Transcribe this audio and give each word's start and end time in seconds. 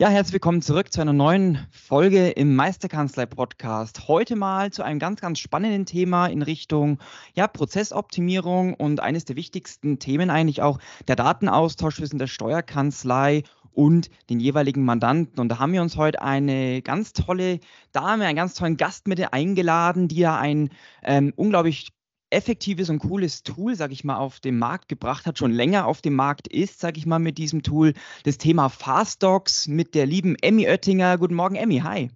Ja, 0.00 0.08
herzlich 0.08 0.32
willkommen 0.32 0.62
zurück 0.62 0.90
zu 0.90 1.02
einer 1.02 1.12
neuen 1.12 1.58
Folge 1.70 2.30
im 2.30 2.56
Meisterkanzlei-Podcast. 2.56 4.08
Heute 4.08 4.34
mal 4.34 4.72
zu 4.72 4.82
einem 4.82 4.98
ganz, 4.98 5.20
ganz 5.20 5.40
spannenden 5.40 5.84
Thema 5.84 6.26
in 6.26 6.40
Richtung 6.40 6.98
ja, 7.34 7.46
Prozessoptimierung 7.46 8.72
und 8.72 9.00
eines 9.00 9.26
der 9.26 9.36
wichtigsten 9.36 9.98
Themen 9.98 10.30
eigentlich 10.30 10.62
auch 10.62 10.78
der 11.06 11.16
Datenaustausch 11.16 11.96
zwischen 11.96 12.16
der 12.16 12.28
Steuerkanzlei 12.28 13.42
und 13.72 14.08
den 14.30 14.40
jeweiligen 14.40 14.86
Mandanten. 14.86 15.38
Und 15.38 15.50
da 15.50 15.58
haben 15.58 15.74
wir 15.74 15.82
uns 15.82 15.98
heute 15.98 16.22
eine 16.22 16.80
ganz 16.80 17.12
tolle 17.12 17.60
Dame, 17.92 18.24
einen 18.24 18.36
ganz 18.36 18.54
tollen 18.54 18.78
Gast 18.78 19.06
mit 19.06 19.34
eingeladen, 19.34 20.08
die 20.08 20.20
ja 20.20 20.38
ein 20.38 20.70
ähm, 21.02 21.34
unglaublich 21.36 21.92
effektives 22.30 22.90
und 22.90 23.00
cooles 23.00 23.42
Tool, 23.42 23.74
sage 23.74 23.92
ich 23.92 24.04
mal, 24.04 24.16
auf 24.16 24.40
den 24.40 24.58
Markt 24.58 24.88
gebracht 24.88 25.26
hat, 25.26 25.38
schon 25.38 25.52
länger 25.52 25.86
auf 25.86 26.00
dem 26.00 26.14
Markt 26.14 26.48
ist, 26.48 26.80
sage 26.80 26.98
ich 26.98 27.06
mal, 27.06 27.18
mit 27.18 27.38
diesem 27.38 27.62
Tool. 27.62 27.94
Das 28.24 28.38
Thema 28.38 28.68
Fastdocs 28.68 29.68
mit 29.68 29.94
der 29.94 30.06
lieben 30.06 30.36
Emmy 30.40 30.66
Oettinger. 30.66 31.18
Guten 31.18 31.34
Morgen, 31.34 31.56
Emmy. 31.56 31.80
Hi. 31.80 32.10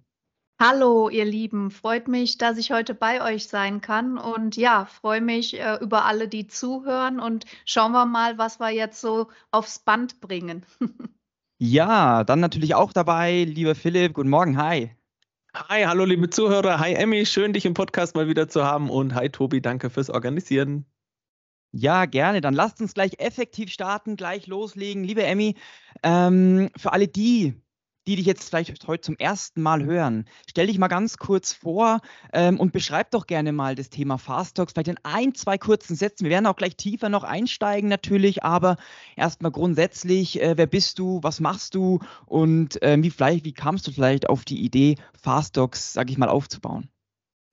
Hallo, 0.57 1.09
ihr 1.09 1.25
Lieben. 1.25 1.69
Freut 1.69 2.07
mich, 2.07 2.37
dass 2.37 2.57
ich 2.57 2.71
heute 2.71 2.95
bei 2.95 3.21
euch 3.21 3.47
sein 3.47 3.81
kann. 3.81 4.17
Und 4.17 4.55
ja, 4.55 4.85
freue 4.85 5.19
mich 5.19 5.59
äh, 5.59 5.77
über 5.81 6.05
alle, 6.05 6.29
die 6.29 6.47
zuhören. 6.47 7.19
Und 7.19 7.45
schauen 7.65 7.91
wir 7.91 8.05
mal, 8.05 8.37
was 8.37 8.59
wir 8.59 8.69
jetzt 8.69 9.01
so 9.01 9.27
aufs 9.51 9.79
Band 9.79 10.21
bringen. 10.21 10.65
ja, 11.59 12.23
dann 12.23 12.39
natürlich 12.39 12.73
auch 12.73 12.93
dabei, 12.93 13.43
lieber 13.43 13.75
Philipp. 13.75 14.13
Guten 14.13 14.29
Morgen. 14.29 14.57
Hi. 14.57 14.95
Hi, 15.57 15.85
hallo 15.85 16.03
liebe 16.03 16.29
Zuhörer. 16.29 16.79
Hi 16.79 16.95
Emmy, 16.95 17.25
schön 17.25 17.53
dich 17.53 17.65
im 17.65 17.73
Podcast 17.73 18.13
mal 18.13 18.27
wieder 18.27 18.49
zu 18.49 18.65
haben 18.65 18.89
und 18.89 19.15
hi 19.15 19.29
Tobi, 19.29 19.61
danke 19.61 19.89
fürs 19.89 20.09
Organisieren. 20.09 20.85
Ja, 21.71 22.03
gerne. 22.03 22.41
Dann 22.41 22.53
lasst 22.53 22.81
uns 22.81 22.93
gleich 22.93 23.19
effektiv 23.19 23.71
starten, 23.71 24.17
gleich 24.17 24.47
loslegen. 24.47 25.05
Liebe 25.05 25.23
Emmy, 25.23 25.55
ähm, 26.03 26.69
für 26.75 26.91
alle 26.91 27.07
die, 27.07 27.53
die 28.07 28.15
dich 28.15 28.25
jetzt 28.25 28.49
vielleicht 28.49 28.87
heute 28.87 29.01
zum 29.01 29.17
ersten 29.17 29.61
Mal 29.61 29.83
hören, 29.83 30.25
stell 30.47 30.67
dich 30.67 30.77
mal 30.77 30.87
ganz 30.87 31.17
kurz 31.17 31.53
vor 31.53 32.01
ähm, 32.33 32.59
und 32.59 32.71
beschreib 32.71 33.11
doch 33.11 33.27
gerne 33.27 33.51
mal 33.51 33.75
das 33.75 33.89
Thema 33.89 34.17
Fast 34.17 34.57
Talks, 34.57 34.73
vielleicht 34.73 34.89
in 34.89 34.99
ein, 35.03 35.33
zwei 35.33 35.57
kurzen 35.57 35.95
Sätzen. 35.95 36.25
Wir 36.25 36.31
werden 36.31 36.45
auch 36.45 36.55
gleich 36.55 36.75
tiefer 36.75 37.09
noch 37.09 37.23
einsteigen 37.23 37.89
natürlich, 37.89 38.43
aber 38.43 38.77
erstmal 39.15 39.51
grundsätzlich, 39.51 40.41
äh, 40.41 40.57
wer 40.57 40.67
bist 40.67 40.99
du, 40.99 41.19
was 41.23 41.39
machst 41.39 41.75
du 41.75 41.99
und 42.25 42.81
äh, 42.81 42.97
wie, 43.01 43.09
vielleicht, 43.09 43.45
wie 43.45 43.53
kamst 43.53 43.87
du 43.87 43.91
vielleicht 43.91 44.29
auf 44.29 44.45
die 44.45 44.63
Idee, 44.63 44.95
Fast 45.21 45.55
Talks, 45.55 45.93
sag 45.93 46.09
ich 46.09 46.17
mal, 46.17 46.29
aufzubauen? 46.29 46.89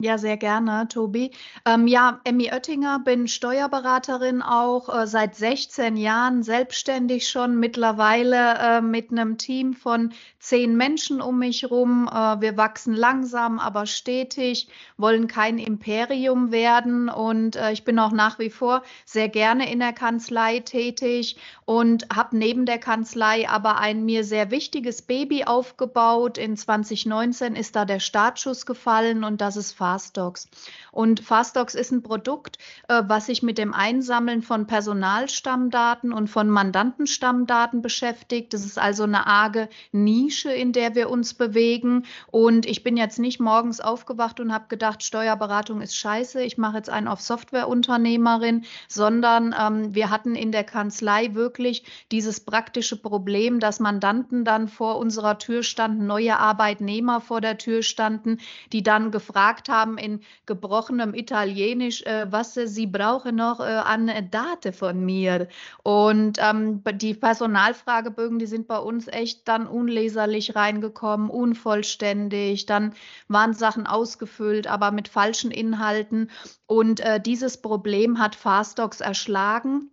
Ja, 0.03 0.19
sehr 0.19 0.36
gerne, 0.36 0.89
Tobi. 0.89 1.31
Ähm, 1.64 1.86
ja, 1.86 2.20
Emmy 2.25 2.50
Oettinger, 2.50 2.98
bin 2.98 3.28
Steuerberaterin 3.28 4.42
auch 4.42 4.89
äh, 4.89 5.06
seit 5.06 5.36
16 5.36 5.97
Jahren, 5.97 6.42
selbstständig 6.42 7.28
schon, 7.28 7.61
mittlerweile 7.61 8.58
äh, 8.58 8.80
mit 8.80 9.12
einem 9.12 9.39
Team 9.39 9.75
von 9.75 10.12
zehn 10.41 10.77
Menschen 10.77 11.20
um 11.20 11.39
mich 11.39 11.70
rum. 11.70 12.08
Äh, 12.12 12.41
wir 12.41 12.56
wachsen 12.56 12.95
langsam, 12.95 13.61
aber 13.61 13.86
stetig, 13.86 14.67
wollen 14.97 15.28
kein 15.28 15.58
Imperium 15.58 16.50
werden 16.50 17.08
und 17.08 17.55
äh, 17.55 17.70
ich 17.70 17.85
bin 17.85 18.01
auch 18.01 18.11
nach 18.11 18.41
wie 18.41 18.51
vor 18.51 18.83
sehr 19.05 19.29
gerne 19.29 19.70
in 19.70 19.79
der 19.79 19.92
Kanzlei 19.92 20.58
tätig 20.58 21.36
und 21.64 22.08
habe 22.12 22.36
neben 22.36 22.67
der 22.67 22.79
Kanzlei 22.79 23.48
aber 23.48 23.79
ein 23.79 24.05
mir 24.05 24.24
sehr 24.24 24.51
wichtiges 24.51 25.02
Baby 25.02 25.45
aufgebaut. 25.45 26.39
In 26.39 26.57
2019 26.57 27.55
ist 27.55 27.77
da 27.77 27.85
der 27.85 28.01
Startschuss 28.01 28.67
gefallen 28.67 29.23
und 29.23 29.41
das 29.41 29.57
ist 29.57 29.74
Fastdocs. 29.92 30.48
Und 30.91 31.20
Fastdocs 31.20 31.75
ist 31.75 31.92
ein 31.92 32.03
Produkt, 32.03 32.57
äh, 32.89 33.03
was 33.07 33.27
sich 33.27 33.42
mit 33.42 33.58
dem 33.58 33.75
Einsammeln 33.75 34.41
von 34.41 34.67
Personalstammdaten 34.67 36.14
und 36.14 36.29
von 36.29 36.48
Mandantenstammdaten 36.48 37.83
beschäftigt. 37.83 38.55
Das 38.55 38.64
ist 38.64 38.79
also 38.79 39.03
eine 39.03 39.27
arge 39.27 39.69
Nische, 39.92 40.51
in 40.51 40.73
der 40.73 40.95
wir 40.95 41.11
uns 41.11 41.35
bewegen. 41.35 42.07
Und 42.30 42.64
ich 42.64 42.83
bin 42.83 42.97
jetzt 42.97 43.19
nicht 43.19 43.39
morgens 43.39 43.80
aufgewacht 43.80 44.41
und 44.41 44.55
habe 44.55 44.64
gedacht, 44.69 45.03
Steuerberatung 45.03 45.83
ist 45.83 45.95
scheiße, 45.95 46.42
ich 46.42 46.57
mache 46.57 46.79
jetzt 46.79 46.89
einen 46.89 47.09
auf 47.09 47.20
Softwareunternehmerin, 47.20 48.64
sondern 48.89 49.55
ähm, 49.59 49.95
wir 49.95 50.09
hatten 50.09 50.35
in 50.35 50.53
der 50.53 50.64
Kanzlei 50.64 51.35
wirklich 51.35 51.85
dieses 52.11 52.41
praktische 52.41 52.97
Problem, 52.97 53.61
dass 53.61 53.79
Mandanten 53.79 54.47
dann 54.47 54.69
vor 54.69 54.97
unserer 54.97 55.36
Tür 55.36 55.63
standen, 55.63 56.07
neue 56.07 56.39
Arbeitnehmer 56.39 57.20
vor 57.20 57.42
der 57.42 57.59
Tür 57.59 57.83
standen, 57.83 58.39
die 58.73 58.83
dann 58.83 59.11
gefragt 59.11 59.69
haben 59.69 59.82
in 59.98 60.20
gebrochenem 60.47 61.15
Italienisch, 61.15 62.03
äh, 62.03 62.27
was 62.31 62.55
sie 62.55 62.87
brauchen 62.87 63.37
noch 63.37 63.61
äh, 63.61 63.65
an 63.65 64.11
Daten 64.31 64.73
von 64.73 65.05
mir. 65.05 65.48
Und 65.83 66.39
ähm, 66.41 66.83
die 66.95 67.15
Personalfragebögen, 67.15 68.39
die 68.39 68.47
sind 68.47 68.67
bei 68.67 68.79
uns 68.79 69.09
echt 69.09 69.47
dann 69.47 69.67
unleserlich 69.67 70.57
reingekommen, 70.57 71.31
unvollständig. 71.31 72.67
Dann 72.67 72.95
waren 73.29 73.55
Sachen 73.55 73.87
ausgefüllt, 73.87 74.67
aber 74.67 74.91
mit 74.91 75.09
falschen 75.09 75.51
Inhalten. 75.51 76.31
Und 76.67 77.01
äh, 77.01 77.21
dieses 77.21 77.61
Problem 77.61 78.19
hat 78.19 78.35
Fastdocs 78.35 79.01
erschlagen 79.01 79.92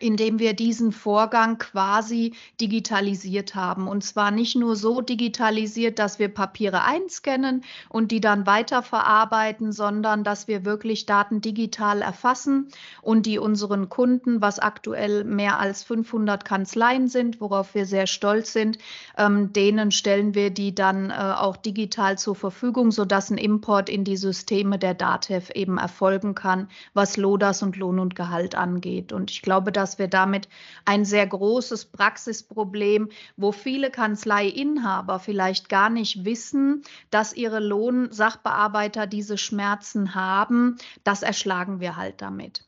indem 0.00 0.38
wir 0.38 0.54
diesen 0.54 0.92
Vorgang 0.92 1.58
quasi 1.58 2.34
digitalisiert 2.60 3.54
haben. 3.54 3.88
Und 3.88 4.04
zwar 4.04 4.30
nicht 4.30 4.56
nur 4.56 4.76
so 4.76 5.00
digitalisiert, 5.00 5.98
dass 5.98 6.18
wir 6.18 6.28
Papiere 6.28 6.82
einscannen 6.82 7.64
und 7.88 8.10
die 8.10 8.20
dann 8.20 8.46
weiterverarbeiten, 8.46 9.72
sondern 9.72 10.24
dass 10.24 10.48
wir 10.48 10.64
wirklich 10.64 11.06
Daten 11.06 11.40
digital 11.40 12.02
erfassen 12.02 12.68
und 13.02 13.26
die 13.26 13.38
unseren 13.38 13.88
Kunden, 13.88 14.40
was 14.40 14.58
aktuell 14.58 15.24
mehr 15.24 15.58
als 15.58 15.84
500 15.84 16.44
Kanzleien 16.44 17.08
sind, 17.08 17.40
worauf 17.40 17.74
wir 17.74 17.86
sehr 17.86 18.06
stolz 18.06 18.52
sind, 18.52 18.78
ähm, 19.16 19.52
denen 19.52 19.90
stellen 19.90 20.34
wir 20.34 20.50
die 20.50 20.74
dann 20.74 21.10
äh, 21.10 21.14
auch 21.14 21.56
digital 21.56 22.18
zur 22.18 22.34
Verfügung, 22.34 22.90
sodass 22.90 23.30
ein 23.30 23.38
Import 23.38 23.88
in 23.88 24.04
die 24.04 24.16
Systeme 24.16 24.78
der 24.78 24.94
DATEV 24.94 25.50
eben 25.54 25.78
erfolgen 25.78 26.34
kann, 26.34 26.68
was 26.94 27.16
LODAS 27.16 27.62
und 27.62 27.76
Lohn 27.76 27.98
und 27.98 28.14
Gehalt 28.14 28.54
angeht. 28.54 29.12
Und 29.12 29.30
ich 29.30 29.42
glaube, 29.42 29.72
dass 29.72 29.87
dass 29.88 29.98
wir 29.98 30.08
damit 30.08 30.50
ein 30.84 31.06
sehr 31.06 31.26
großes 31.26 31.86
Praxisproblem, 31.86 33.08
wo 33.38 33.52
viele 33.52 33.90
Kanzleiinhaber 33.90 35.18
vielleicht 35.18 35.70
gar 35.70 35.88
nicht 35.88 36.26
wissen, 36.26 36.82
dass 37.10 37.32
ihre 37.32 37.58
Lohnsachbearbeiter 37.58 39.06
diese 39.06 39.38
Schmerzen 39.38 40.14
haben, 40.14 40.76
das 41.04 41.22
erschlagen 41.22 41.80
wir 41.80 41.96
halt 41.96 42.20
damit. 42.20 42.67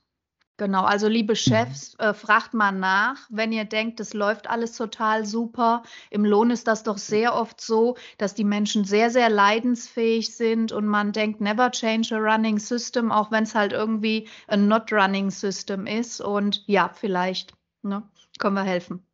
Genau, 0.60 0.82
also 0.82 1.08
liebe 1.08 1.32
mhm. 1.32 1.36
Chefs, 1.36 1.94
äh, 2.00 2.12
fragt 2.12 2.52
mal 2.52 2.70
nach, 2.70 3.16
wenn 3.30 3.50
ihr 3.50 3.64
denkt, 3.64 3.98
es 3.98 4.12
läuft 4.12 4.46
alles 4.46 4.76
total 4.76 5.24
super. 5.24 5.82
Im 6.10 6.22
Lohn 6.22 6.50
ist 6.50 6.66
das 6.66 6.82
doch 6.82 6.98
sehr 6.98 7.34
oft 7.34 7.62
so, 7.62 7.96
dass 8.18 8.34
die 8.34 8.44
Menschen 8.44 8.84
sehr, 8.84 9.08
sehr 9.08 9.30
leidensfähig 9.30 10.36
sind 10.36 10.70
und 10.70 10.86
man 10.86 11.12
denkt, 11.12 11.40
never 11.40 11.70
change 11.70 12.14
a 12.14 12.18
running 12.18 12.58
system, 12.58 13.10
auch 13.10 13.30
wenn 13.30 13.44
es 13.44 13.54
halt 13.54 13.72
irgendwie 13.72 14.28
ein 14.48 14.68
not 14.68 14.92
running 14.92 15.30
system 15.30 15.86
ist. 15.86 16.20
Und 16.20 16.62
ja, 16.66 16.90
vielleicht 16.92 17.54
ne, 17.80 18.02
können 18.38 18.56
wir 18.56 18.62
helfen. 18.62 19.09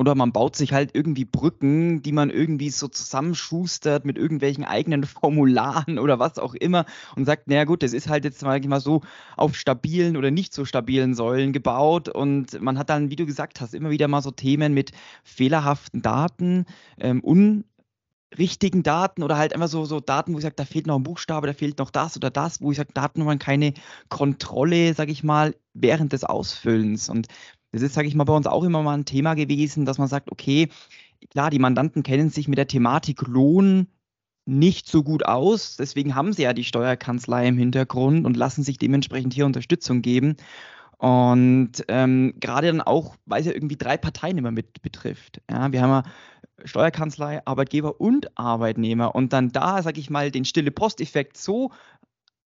Oder 0.00 0.14
man 0.14 0.32
baut 0.32 0.54
sich 0.54 0.72
halt 0.72 0.90
irgendwie 0.94 1.24
Brücken, 1.24 2.02
die 2.02 2.12
man 2.12 2.30
irgendwie 2.30 2.70
so 2.70 2.86
zusammenschustert 2.86 4.04
mit 4.04 4.16
irgendwelchen 4.16 4.64
eigenen 4.64 5.02
Formularen 5.04 5.98
oder 5.98 6.20
was 6.20 6.38
auch 6.38 6.54
immer 6.54 6.86
und 7.16 7.24
sagt, 7.24 7.48
naja 7.48 7.64
gut, 7.64 7.82
das 7.82 7.92
ist 7.92 8.08
halt 8.08 8.24
jetzt 8.24 8.42
mal 8.42 8.80
so 8.80 9.02
auf 9.36 9.56
stabilen 9.56 10.16
oder 10.16 10.30
nicht 10.30 10.54
so 10.54 10.64
stabilen 10.64 11.14
Säulen 11.14 11.52
gebaut 11.52 12.08
und 12.08 12.60
man 12.60 12.78
hat 12.78 12.90
dann, 12.90 13.10
wie 13.10 13.16
du 13.16 13.26
gesagt 13.26 13.60
hast, 13.60 13.74
immer 13.74 13.90
wieder 13.90 14.06
mal 14.06 14.22
so 14.22 14.30
Themen 14.30 14.72
mit 14.72 14.92
fehlerhaften 15.24 16.00
Daten, 16.00 16.66
ähm, 17.00 17.20
unrichtigen 18.30 18.84
Daten 18.84 19.24
oder 19.24 19.36
halt 19.36 19.52
einfach 19.52 19.68
so, 19.68 19.84
so 19.84 19.98
Daten, 19.98 20.32
wo 20.32 20.38
ich 20.38 20.44
sage, 20.44 20.54
da 20.56 20.64
fehlt 20.64 20.86
noch 20.86 20.96
ein 20.96 21.02
Buchstabe, 21.02 21.48
da 21.48 21.54
fehlt 21.54 21.78
noch 21.78 21.90
das 21.90 22.16
oder 22.16 22.30
das, 22.30 22.60
wo 22.60 22.70
ich 22.70 22.76
sage, 22.76 22.92
Daten, 22.94 23.20
wo 23.22 23.24
man 23.24 23.40
keine 23.40 23.74
Kontrolle, 24.08 24.94
sage 24.94 25.10
ich 25.10 25.24
mal, 25.24 25.56
während 25.74 26.12
des 26.12 26.22
Ausfüllens. 26.22 27.08
Und 27.08 27.26
das 27.72 27.82
ist, 27.82 27.94
sage 27.94 28.08
ich 28.08 28.14
mal, 28.14 28.24
bei 28.24 28.34
uns 28.34 28.46
auch 28.46 28.64
immer 28.64 28.82
mal 28.82 28.94
ein 28.94 29.04
Thema 29.04 29.34
gewesen, 29.34 29.84
dass 29.84 29.98
man 29.98 30.08
sagt, 30.08 30.32
okay, 30.32 30.68
klar, 31.30 31.50
die 31.50 31.58
Mandanten 31.58 32.02
kennen 32.02 32.30
sich 32.30 32.48
mit 32.48 32.58
der 32.58 32.66
Thematik 32.66 33.22
Lohn 33.22 33.88
nicht 34.46 34.88
so 34.88 35.02
gut 35.02 35.26
aus. 35.26 35.76
Deswegen 35.76 36.14
haben 36.14 36.32
sie 36.32 36.42
ja 36.42 36.54
die 36.54 36.64
Steuerkanzlei 36.64 37.46
im 37.46 37.58
Hintergrund 37.58 38.24
und 38.24 38.36
lassen 38.36 38.62
sich 38.62 38.78
dementsprechend 38.78 39.34
hier 39.34 39.44
Unterstützung 39.46 40.00
geben. 40.00 40.36
Und 40.96 41.84
ähm, 41.88 42.34
gerade 42.40 42.68
dann 42.68 42.80
auch, 42.80 43.16
weil 43.26 43.40
es 43.40 43.46
ja 43.46 43.52
irgendwie 43.52 43.76
drei 43.76 43.96
Parteien 43.96 44.38
immer 44.38 44.50
mit 44.50 44.82
betrifft. 44.82 45.40
Ja, 45.50 45.70
wir 45.70 45.82
haben 45.82 45.90
ja 45.90 46.02
Steuerkanzlei, 46.64 47.46
Arbeitgeber 47.46 48.00
und 48.00 48.36
Arbeitnehmer 48.36 49.14
und 49.14 49.32
dann 49.32 49.50
da, 49.50 49.82
sage 49.82 50.00
ich 50.00 50.10
mal, 50.10 50.32
den 50.32 50.44
stille 50.44 50.72
Posteffekt 50.72 51.36
so 51.36 51.70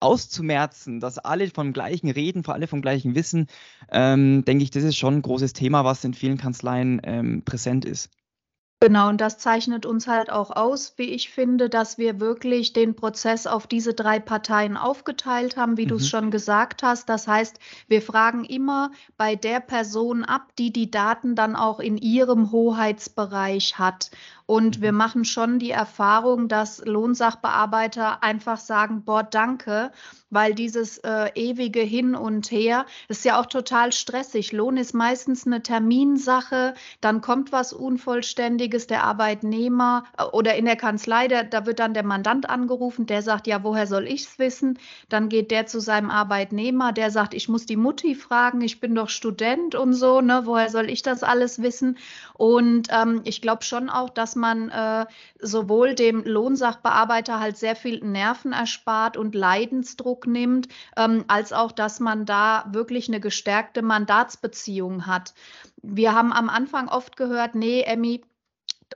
auszumerzen, 0.01 0.99
dass 0.99 1.17
alle 1.17 1.49
vom 1.49 1.73
gleichen 1.73 2.09
reden, 2.09 2.43
für 2.43 2.53
alle 2.53 2.67
vom 2.67 2.81
gleichen 2.81 3.15
wissen, 3.15 3.47
ähm, 3.91 4.43
denke 4.45 4.63
ich, 4.63 4.71
das 4.71 4.83
ist 4.83 4.97
schon 4.97 5.15
ein 5.15 5.21
großes 5.21 5.53
Thema, 5.53 5.85
was 5.85 6.03
in 6.03 6.13
vielen 6.13 6.37
Kanzleien 6.37 7.01
ähm, 7.03 7.43
präsent 7.43 7.85
ist. 7.85 8.09
Genau, 8.83 9.09
und 9.09 9.21
das 9.21 9.37
zeichnet 9.37 9.85
uns 9.85 10.07
halt 10.07 10.31
auch 10.31 10.49
aus, 10.49 10.95
wie 10.97 11.11
ich 11.11 11.29
finde, 11.29 11.69
dass 11.69 11.99
wir 11.99 12.19
wirklich 12.19 12.73
den 12.73 12.95
Prozess 12.95 13.45
auf 13.45 13.67
diese 13.67 13.93
drei 13.93 14.19
Parteien 14.19 14.75
aufgeteilt 14.75 15.55
haben, 15.55 15.77
wie 15.77 15.85
mhm. 15.85 15.89
du 15.89 15.95
es 15.97 16.09
schon 16.09 16.31
gesagt 16.31 16.81
hast. 16.81 17.07
Das 17.07 17.27
heißt, 17.27 17.59
wir 17.87 18.01
fragen 18.01 18.43
immer 18.43 18.89
bei 19.17 19.35
der 19.35 19.59
Person 19.59 20.23
ab, 20.23 20.47
die 20.57 20.73
die 20.73 20.89
Daten 20.89 21.35
dann 21.35 21.55
auch 21.55 21.79
in 21.79 21.95
ihrem 21.95 22.51
Hoheitsbereich 22.51 23.77
hat. 23.77 24.09
Und 24.51 24.81
wir 24.81 24.91
mhm. 24.91 24.97
machen 24.97 25.23
schon 25.23 25.59
die 25.59 25.71
Erfahrung, 25.71 26.49
dass 26.49 26.85
Lohnsachbearbeiter 26.85 28.21
einfach 28.21 28.57
sagen, 28.57 29.05
boah, 29.05 29.23
danke, 29.23 29.93
weil 30.29 30.55
dieses 30.55 30.97
äh, 30.99 31.29
ewige 31.35 31.79
Hin 31.79 32.15
und 32.15 32.51
Her 32.51 32.85
ist 33.07 33.23
ja 33.23 33.39
auch 33.39 33.45
total 33.45 33.93
stressig. 33.93 34.51
Lohn 34.51 34.75
ist 34.75 34.93
meistens 34.93 35.45
eine 35.45 35.63
Terminsache, 35.63 36.73
dann 36.99 37.21
kommt 37.21 37.53
was 37.53 37.71
Unvollständiges, 37.71 38.87
der 38.87 39.03
Arbeitnehmer 39.03 40.03
äh, 40.17 40.23
oder 40.23 40.55
in 40.55 40.65
der 40.65 40.75
Kanzlei, 40.75 41.29
der, 41.29 41.45
da 41.45 41.65
wird 41.65 41.79
dann 41.79 41.93
der 41.93 42.03
Mandant 42.03 42.49
angerufen, 42.49 43.05
der 43.05 43.21
sagt, 43.21 43.47
ja, 43.47 43.63
woher 43.63 43.87
soll 43.87 44.05
ich 44.05 44.23
es 44.23 44.37
wissen? 44.37 44.79
Dann 45.07 45.29
geht 45.29 45.51
der 45.51 45.65
zu 45.65 45.79
seinem 45.79 46.09
Arbeitnehmer, 46.09 46.91
der 46.91 47.09
sagt, 47.09 47.33
ich 47.33 47.47
muss 47.47 47.65
die 47.65 47.77
Mutti 47.77 48.15
fragen, 48.15 48.59
ich 48.59 48.81
bin 48.81 48.95
doch 48.95 49.07
Student 49.07 49.75
und 49.75 49.93
so, 49.93 50.19
ne, 50.19 50.41
woher 50.43 50.69
soll 50.69 50.89
ich 50.89 51.03
das 51.03 51.23
alles 51.23 51.61
wissen? 51.61 51.97
Und 52.33 52.87
ähm, 52.89 53.21
ich 53.23 53.41
glaube 53.41 53.63
schon 53.63 53.89
auch, 53.89 54.09
dass 54.09 54.35
man 54.35 54.40
man 54.41 54.69
äh, 54.69 55.05
sowohl 55.39 55.95
dem 55.95 56.25
Lohnsachbearbeiter 56.25 57.39
halt 57.39 57.55
sehr 57.55 57.77
viel 57.77 58.03
Nerven 58.03 58.51
erspart 58.51 59.15
und 59.15 59.33
Leidensdruck 59.33 60.27
nimmt, 60.27 60.67
ähm, 60.97 61.23
als 61.29 61.53
auch, 61.53 61.71
dass 61.71 62.01
man 62.01 62.25
da 62.25 62.65
wirklich 62.73 63.07
eine 63.07 63.21
gestärkte 63.21 63.81
Mandatsbeziehung 63.81 65.07
hat. 65.07 65.33
Wir 65.81 66.13
haben 66.13 66.33
am 66.33 66.49
Anfang 66.49 66.89
oft 66.89 67.15
gehört, 67.15 67.55
nee, 67.55 67.83
Emmy, 67.83 68.21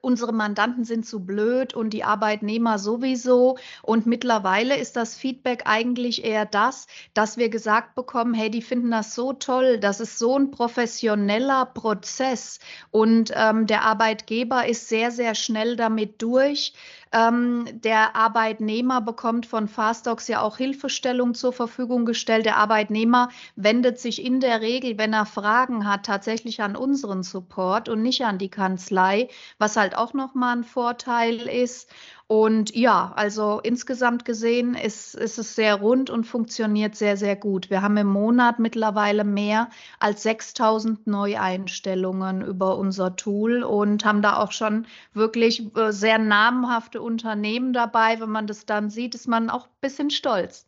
unsere 0.02 0.34
Mandanten 0.34 0.84
sind 0.84 1.06
zu 1.06 1.26
blöd 1.26 1.74
und 1.74 1.92
die 1.92 2.04
Arbeitnehmer 2.04 2.80
sowieso. 2.80 3.58
Und 3.82 4.06
mittlerweile 4.06 4.78
ist 4.78 4.96
das 4.96 5.16
Feedback 5.16 5.64
eigentlich 5.66 6.24
eher 6.24 6.46
das, 6.46 6.88
dass 7.14 7.38
wir 7.38 7.50
gesagt 7.50 7.96
bekommen, 7.96 8.34
hey, 8.34 8.50
die 8.50 8.62
finden 8.62 8.92
das 8.92 9.16
so 9.16 9.34
toll, 9.34 9.80
das 9.80 10.00
ist 10.00 10.20
so 10.20 10.38
ein 10.38 10.52
professioneller 10.52 11.66
Prozess 11.66 12.60
und 12.92 13.32
ähm, 13.36 13.68
der 13.68 13.84
Arbeitgeber 13.84 14.68
ist 14.68 14.90
sehr, 14.90 15.12
sehr 15.12 15.36
schnell 15.36 15.76
damit 15.76 16.22
durch. 16.22 16.74
Ähm, 17.12 17.66
der 17.82 18.16
Arbeitnehmer 18.16 19.02
bekommt 19.02 19.46
von 19.46 19.68
Fastdocs 19.68 20.28
ja 20.28 20.42
auch 20.42 20.58
Hilfestellung 20.58 21.34
zur 21.34 21.54
Verfügung 21.54 22.06
gestellt. 22.06 22.46
Der 22.46 22.58
Arbeitnehmer 22.58 23.30
wendet 23.56 24.00
sich 24.00 24.24
in 24.24 24.40
der 24.40 24.62
Regel, 24.62 24.98
wenn 24.98 25.14
er 25.14 25.26
Fragen 25.26 25.88
hat, 25.88 26.06
tatsächlich 26.06 26.62
an 26.62 26.76
unseren 26.76 27.24
Support 27.24 27.90
und 27.90 28.02
nicht 28.02 28.26
an 28.26 28.38
die 28.38 28.50
Kanzlei, 28.50 29.30
was 29.58 29.78
halt 29.78 29.96
auch 29.98 30.14
nochmal 30.14 30.58
ein 30.58 30.64
Vorteil 30.64 31.48
ist. 31.48 31.90
Und 32.28 32.76
ja, 32.76 33.14
also 33.16 33.60
insgesamt 33.62 34.26
gesehen 34.26 34.74
ist, 34.74 35.14
ist 35.14 35.38
es 35.38 35.54
sehr 35.56 35.76
rund 35.76 36.10
und 36.10 36.24
funktioniert 36.26 36.96
sehr, 36.96 37.18
sehr 37.18 37.36
gut. 37.36 37.70
Wir 37.70 37.84
haben 37.84 37.98
im 37.98 38.08
Monat 38.08 38.58
mittlerweile 38.58 39.24
mehr 39.24 39.70
als 40.00 40.24
6000 40.24 41.06
Neueinstellungen 41.06 42.42
über 42.42 42.78
unser 42.78 43.16
Tool 43.16 43.64
und 43.64 44.06
haben 44.06 44.24
da 44.24 44.38
auch 44.38 44.52
schon 44.52 44.88
wirklich 45.14 45.76
äh, 45.76 45.92
sehr 45.92 46.18
namhafte 46.18 47.00
Unternehmen 47.02 47.74
dabei. 47.74 48.20
Wenn 48.20 48.32
man 48.32 48.48
das 48.48 48.66
dann 48.66 48.90
sieht, 48.90 49.14
ist 49.14 49.28
man 49.28 49.52
auch 49.52 49.68
ein 49.68 49.82
bisschen 49.82 50.10
stolz. 50.10 50.66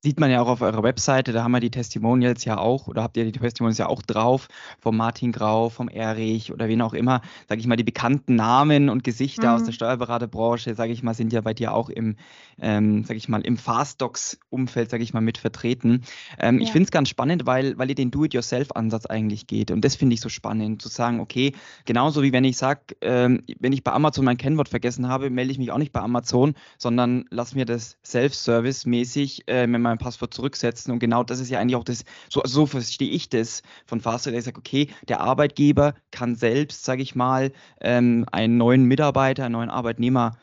Sieht 0.00 0.20
man 0.20 0.30
ja 0.30 0.40
auch 0.40 0.46
auf 0.46 0.60
eurer 0.60 0.84
Webseite, 0.84 1.32
da 1.32 1.42
haben 1.42 1.50
wir 1.50 1.58
die 1.58 1.72
Testimonials 1.72 2.44
ja 2.44 2.56
auch, 2.56 2.86
oder 2.86 3.02
habt 3.02 3.16
ihr 3.16 3.24
die 3.24 3.32
Testimonials 3.32 3.78
ja 3.78 3.88
auch 3.88 4.00
drauf, 4.00 4.46
vom 4.78 4.96
Martin 4.96 5.32
Grau, 5.32 5.70
vom 5.70 5.88
Erich 5.88 6.52
oder 6.52 6.68
wen 6.68 6.80
auch 6.82 6.94
immer, 6.94 7.20
sage 7.48 7.60
ich 7.60 7.66
mal, 7.66 7.74
die 7.74 7.82
bekannten 7.82 8.36
Namen 8.36 8.90
und 8.90 9.02
Gesichter 9.02 9.48
mhm. 9.48 9.54
aus 9.56 9.64
der 9.64 9.72
Steuerberaterbranche, 9.72 10.76
sage 10.76 10.92
ich 10.92 11.02
mal, 11.02 11.14
sind 11.14 11.32
ja 11.32 11.40
bei 11.40 11.52
dir 11.52 11.74
auch 11.74 11.88
im, 11.90 12.14
ähm, 12.60 13.02
sage 13.02 13.16
ich 13.16 13.28
mal, 13.28 13.40
im 13.40 13.56
Fastdocs-Umfeld, 13.56 14.88
sage 14.88 15.02
ich 15.02 15.14
mal, 15.14 15.20
mit 15.20 15.36
vertreten. 15.36 16.04
Ähm, 16.38 16.58
ja. 16.58 16.62
Ich 16.62 16.70
finde 16.70 16.84
es 16.84 16.90
ganz 16.92 17.08
spannend, 17.08 17.44
weil, 17.46 17.76
weil 17.76 17.88
ihr 17.88 17.96
den 17.96 18.12
Do-it-yourself-Ansatz 18.12 19.06
eigentlich 19.06 19.48
geht. 19.48 19.72
Und 19.72 19.84
das 19.84 19.96
finde 19.96 20.14
ich 20.14 20.20
so 20.20 20.28
spannend, 20.28 20.80
zu 20.80 20.88
sagen, 20.88 21.18
okay, 21.18 21.54
genauso 21.86 22.22
wie 22.22 22.32
wenn 22.32 22.44
ich 22.44 22.56
sage, 22.56 22.82
ähm, 23.00 23.42
wenn 23.58 23.72
ich 23.72 23.82
bei 23.82 23.90
Amazon 23.90 24.24
mein 24.24 24.36
Kennwort 24.36 24.68
vergessen 24.68 25.08
habe, 25.08 25.28
melde 25.28 25.50
ich 25.50 25.58
mich 25.58 25.72
auch 25.72 25.78
nicht 25.78 25.92
bei 25.92 26.00
Amazon, 26.00 26.54
sondern 26.78 27.24
lass 27.30 27.56
mir 27.56 27.64
das 27.64 27.98
Self-Service-mäßig 28.04 29.42
äh, 29.48 29.66
mit 29.66 29.87
mein 29.88 29.98
Passwort 29.98 30.34
zurücksetzen. 30.34 30.92
Und 30.92 30.98
genau 30.98 31.24
das 31.24 31.40
ist 31.40 31.50
ja 31.50 31.58
eigentlich 31.58 31.76
auch 31.76 31.84
das, 31.84 32.04
so, 32.28 32.42
so 32.44 32.66
verstehe 32.66 33.10
ich 33.10 33.28
das 33.28 33.62
von 33.86 34.00
Fastware, 34.00 34.32
der 34.32 34.42
sagt, 34.42 34.58
okay, 34.58 34.88
der 35.08 35.20
Arbeitgeber 35.20 35.94
kann 36.10 36.36
selbst, 36.36 36.84
sage 36.84 37.02
ich 37.02 37.14
mal, 37.14 37.52
ähm, 37.80 38.26
einen 38.32 38.56
neuen 38.56 38.84
Mitarbeiter, 38.84 39.44
einen 39.44 39.52
neuen 39.52 39.70
Arbeitnehmer 39.70 40.36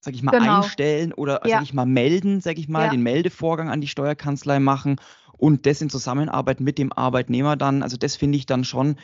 sag 0.00 0.14
ich 0.14 0.22
mal, 0.22 0.30
genau. 0.38 0.58
einstellen 0.58 1.12
oder, 1.12 1.42
ja. 1.44 1.56
sag 1.56 1.64
ich 1.64 1.74
mal, 1.74 1.86
melden, 1.86 2.40
sag 2.40 2.58
ich 2.58 2.68
mal, 2.68 2.84
ja. 2.84 2.90
den 2.90 3.02
Meldevorgang 3.02 3.68
an 3.68 3.80
die 3.80 3.88
Steuerkanzlei 3.88 4.60
machen 4.60 4.96
und 5.36 5.66
das 5.66 5.82
in 5.82 5.90
Zusammenarbeit 5.90 6.60
mit 6.60 6.78
dem 6.78 6.92
Arbeitnehmer 6.92 7.56
dann, 7.56 7.82
also 7.82 7.96
das 7.96 8.16
finde 8.16 8.38
ich 8.38 8.46
dann 8.46 8.64
schon 8.64 8.96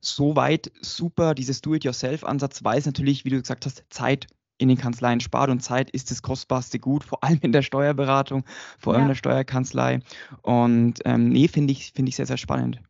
soweit 0.00 0.72
super, 0.80 1.34
dieses 1.34 1.60
Do-it-yourself-Ansatz, 1.60 2.64
weil 2.64 2.78
es 2.78 2.86
natürlich, 2.86 3.24
wie 3.24 3.30
du 3.30 3.40
gesagt 3.40 3.66
hast, 3.66 3.84
Zeit 3.88 4.26
in 4.62 4.68
den 4.68 4.78
Kanzleien 4.78 5.20
spart 5.20 5.50
und 5.50 5.60
Zeit 5.60 5.90
ist 5.90 6.10
das 6.10 6.22
kostbarste 6.22 6.78
Gut, 6.78 7.04
vor 7.04 7.22
allem 7.22 7.38
in 7.42 7.52
der 7.52 7.62
Steuerberatung, 7.62 8.44
vor 8.78 8.94
allem 8.94 9.02
ja. 9.02 9.06
in 9.06 9.08
der 9.08 9.16
Steuerkanzlei. 9.16 10.00
Und 10.42 11.00
ähm, 11.04 11.28
nee, 11.28 11.48
finde 11.48 11.72
ich, 11.72 11.92
finde 11.92 12.10
ich 12.10 12.16
sehr, 12.16 12.26
sehr 12.26 12.38
spannend. 12.38 12.80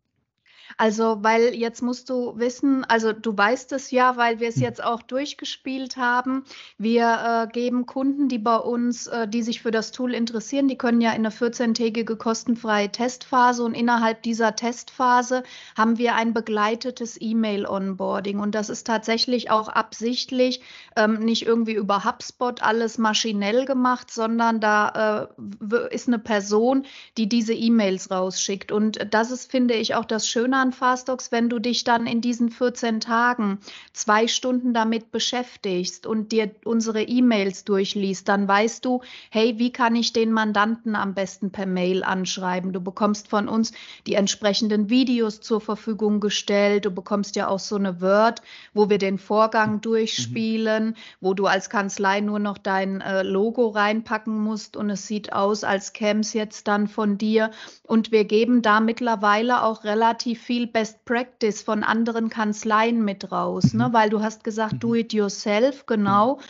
Also, 0.76 1.18
weil 1.22 1.54
jetzt 1.54 1.82
musst 1.82 2.10
du 2.10 2.38
wissen, 2.38 2.84
also 2.84 3.12
du 3.12 3.36
weißt 3.36 3.72
es 3.72 3.90
ja, 3.90 4.16
weil 4.16 4.40
wir 4.40 4.48
es 4.48 4.56
hm. 4.56 4.62
jetzt 4.62 4.82
auch 4.82 5.02
durchgespielt 5.02 5.96
haben. 5.96 6.44
Wir 6.78 7.46
äh, 7.48 7.52
geben 7.52 7.86
Kunden, 7.86 8.28
die 8.28 8.38
bei 8.38 8.56
uns, 8.56 9.06
äh, 9.06 9.28
die 9.28 9.42
sich 9.42 9.62
für 9.62 9.70
das 9.70 9.92
Tool 9.92 10.14
interessieren, 10.14 10.68
die 10.68 10.78
können 10.78 11.00
ja 11.00 11.10
in 11.10 11.26
eine 11.26 11.30
14-tägige 11.30 12.16
kostenfreie 12.16 12.90
Testphase 12.90 13.62
und 13.64 13.74
innerhalb 13.74 14.22
dieser 14.22 14.56
Testphase 14.56 15.42
haben 15.76 15.98
wir 15.98 16.14
ein 16.14 16.32
begleitetes 16.32 17.20
E-Mail-Onboarding 17.20 18.38
und 18.38 18.54
das 18.54 18.68
ist 18.68 18.86
tatsächlich 18.86 19.50
auch 19.50 19.68
absichtlich 19.68 20.62
ähm, 20.96 21.20
nicht 21.20 21.46
irgendwie 21.46 21.74
über 21.74 22.04
HubSpot 22.04 22.62
alles 22.62 22.98
maschinell 22.98 23.64
gemacht, 23.64 24.10
sondern 24.10 24.60
da 24.60 25.28
äh, 25.38 25.94
ist 25.94 26.08
eine 26.08 26.18
Person, 26.18 26.86
die 27.16 27.28
diese 27.28 27.54
E-Mails 27.54 28.10
rausschickt 28.10 28.72
und 28.72 29.06
das 29.10 29.30
ist, 29.30 29.50
finde 29.50 29.74
ich, 29.74 29.94
auch 29.94 30.04
das 30.04 30.28
Schöne 30.28 30.61
an 30.62 30.72
Fastox, 30.72 31.32
wenn 31.32 31.48
du 31.48 31.58
dich 31.58 31.82
dann 31.82 32.06
in 32.06 32.20
diesen 32.20 32.48
14 32.48 33.00
Tagen 33.00 33.58
zwei 33.92 34.28
Stunden 34.28 34.72
damit 34.72 35.10
beschäftigst 35.10 36.06
und 36.06 36.30
dir 36.30 36.52
unsere 36.64 37.02
E-Mails 37.02 37.64
durchliest, 37.64 38.28
dann 38.28 38.46
weißt 38.46 38.84
du, 38.84 39.02
hey, 39.30 39.58
wie 39.58 39.72
kann 39.72 39.96
ich 39.96 40.12
den 40.12 40.30
Mandanten 40.30 40.94
am 40.94 41.14
besten 41.14 41.50
per 41.50 41.66
Mail 41.66 42.04
anschreiben? 42.04 42.72
Du 42.72 42.80
bekommst 42.80 43.26
von 43.26 43.48
uns 43.48 43.72
die 44.06 44.14
entsprechenden 44.14 44.88
Videos 44.88 45.40
zur 45.40 45.60
Verfügung 45.60 46.20
gestellt. 46.20 46.84
Du 46.84 46.92
bekommst 46.92 47.34
ja 47.34 47.48
auch 47.48 47.58
so 47.58 47.74
eine 47.74 48.00
Word, 48.00 48.40
wo 48.72 48.88
wir 48.88 48.98
den 48.98 49.18
Vorgang 49.18 49.74
mhm. 49.74 49.80
durchspielen, 49.80 50.86
mhm. 50.86 50.94
wo 51.20 51.34
du 51.34 51.46
als 51.46 51.70
Kanzlei 51.70 52.20
nur 52.20 52.38
noch 52.38 52.58
dein 52.58 53.00
äh, 53.00 53.24
Logo 53.24 53.68
reinpacken 53.68 54.38
musst 54.38 54.76
und 54.76 54.90
es 54.90 55.08
sieht 55.08 55.32
aus, 55.32 55.64
als 55.64 55.92
käme 55.92 56.20
es 56.20 56.32
jetzt 56.34 56.68
dann 56.68 56.86
von 56.86 57.18
dir. 57.18 57.50
Und 57.82 58.12
wir 58.12 58.24
geben 58.24 58.62
da 58.62 58.78
mittlerweile 58.78 59.64
auch 59.64 59.82
relativ 59.82 60.40
viel 60.40 60.51
viel 60.52 60.66
Best 60.66 61.06
Practice 61.06 61.62
von 61.62 61.82
anderen 61.82 62.28
Kanzleien 62.28 63.02
mit 63.02 63.32
raus, 63.32 63.72
ne? 63.72 63.86
mhm. 63.86 63.90
ne? 63.90 63.92
weil 63.94 64.10
du 64.10 64.20
hast 64.20 64.44
gesagt, 64.44 64.74
mhm. 64.74 64.78
do 64.80 64.94
it 64.94 65.14
yourself, 65.14 65.86
genau. 65.86 66.40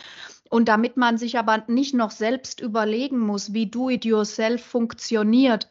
Und 0.49 0.67
damit 0.67 0.97
man 0.97 1.17
sich 1.17 1.39
aber 1.39 1.63
nicht 1.67 1.95
noch 1.95 2.11
selbst 2.11 2.59
überlegen 2.59 3.17
muss, 3.17 3.53
wie 3.53 3.67
do 3.67 3.89
it 3.89 4.03
yourself 4.03 4.61
funktioniert, 4.61 5.69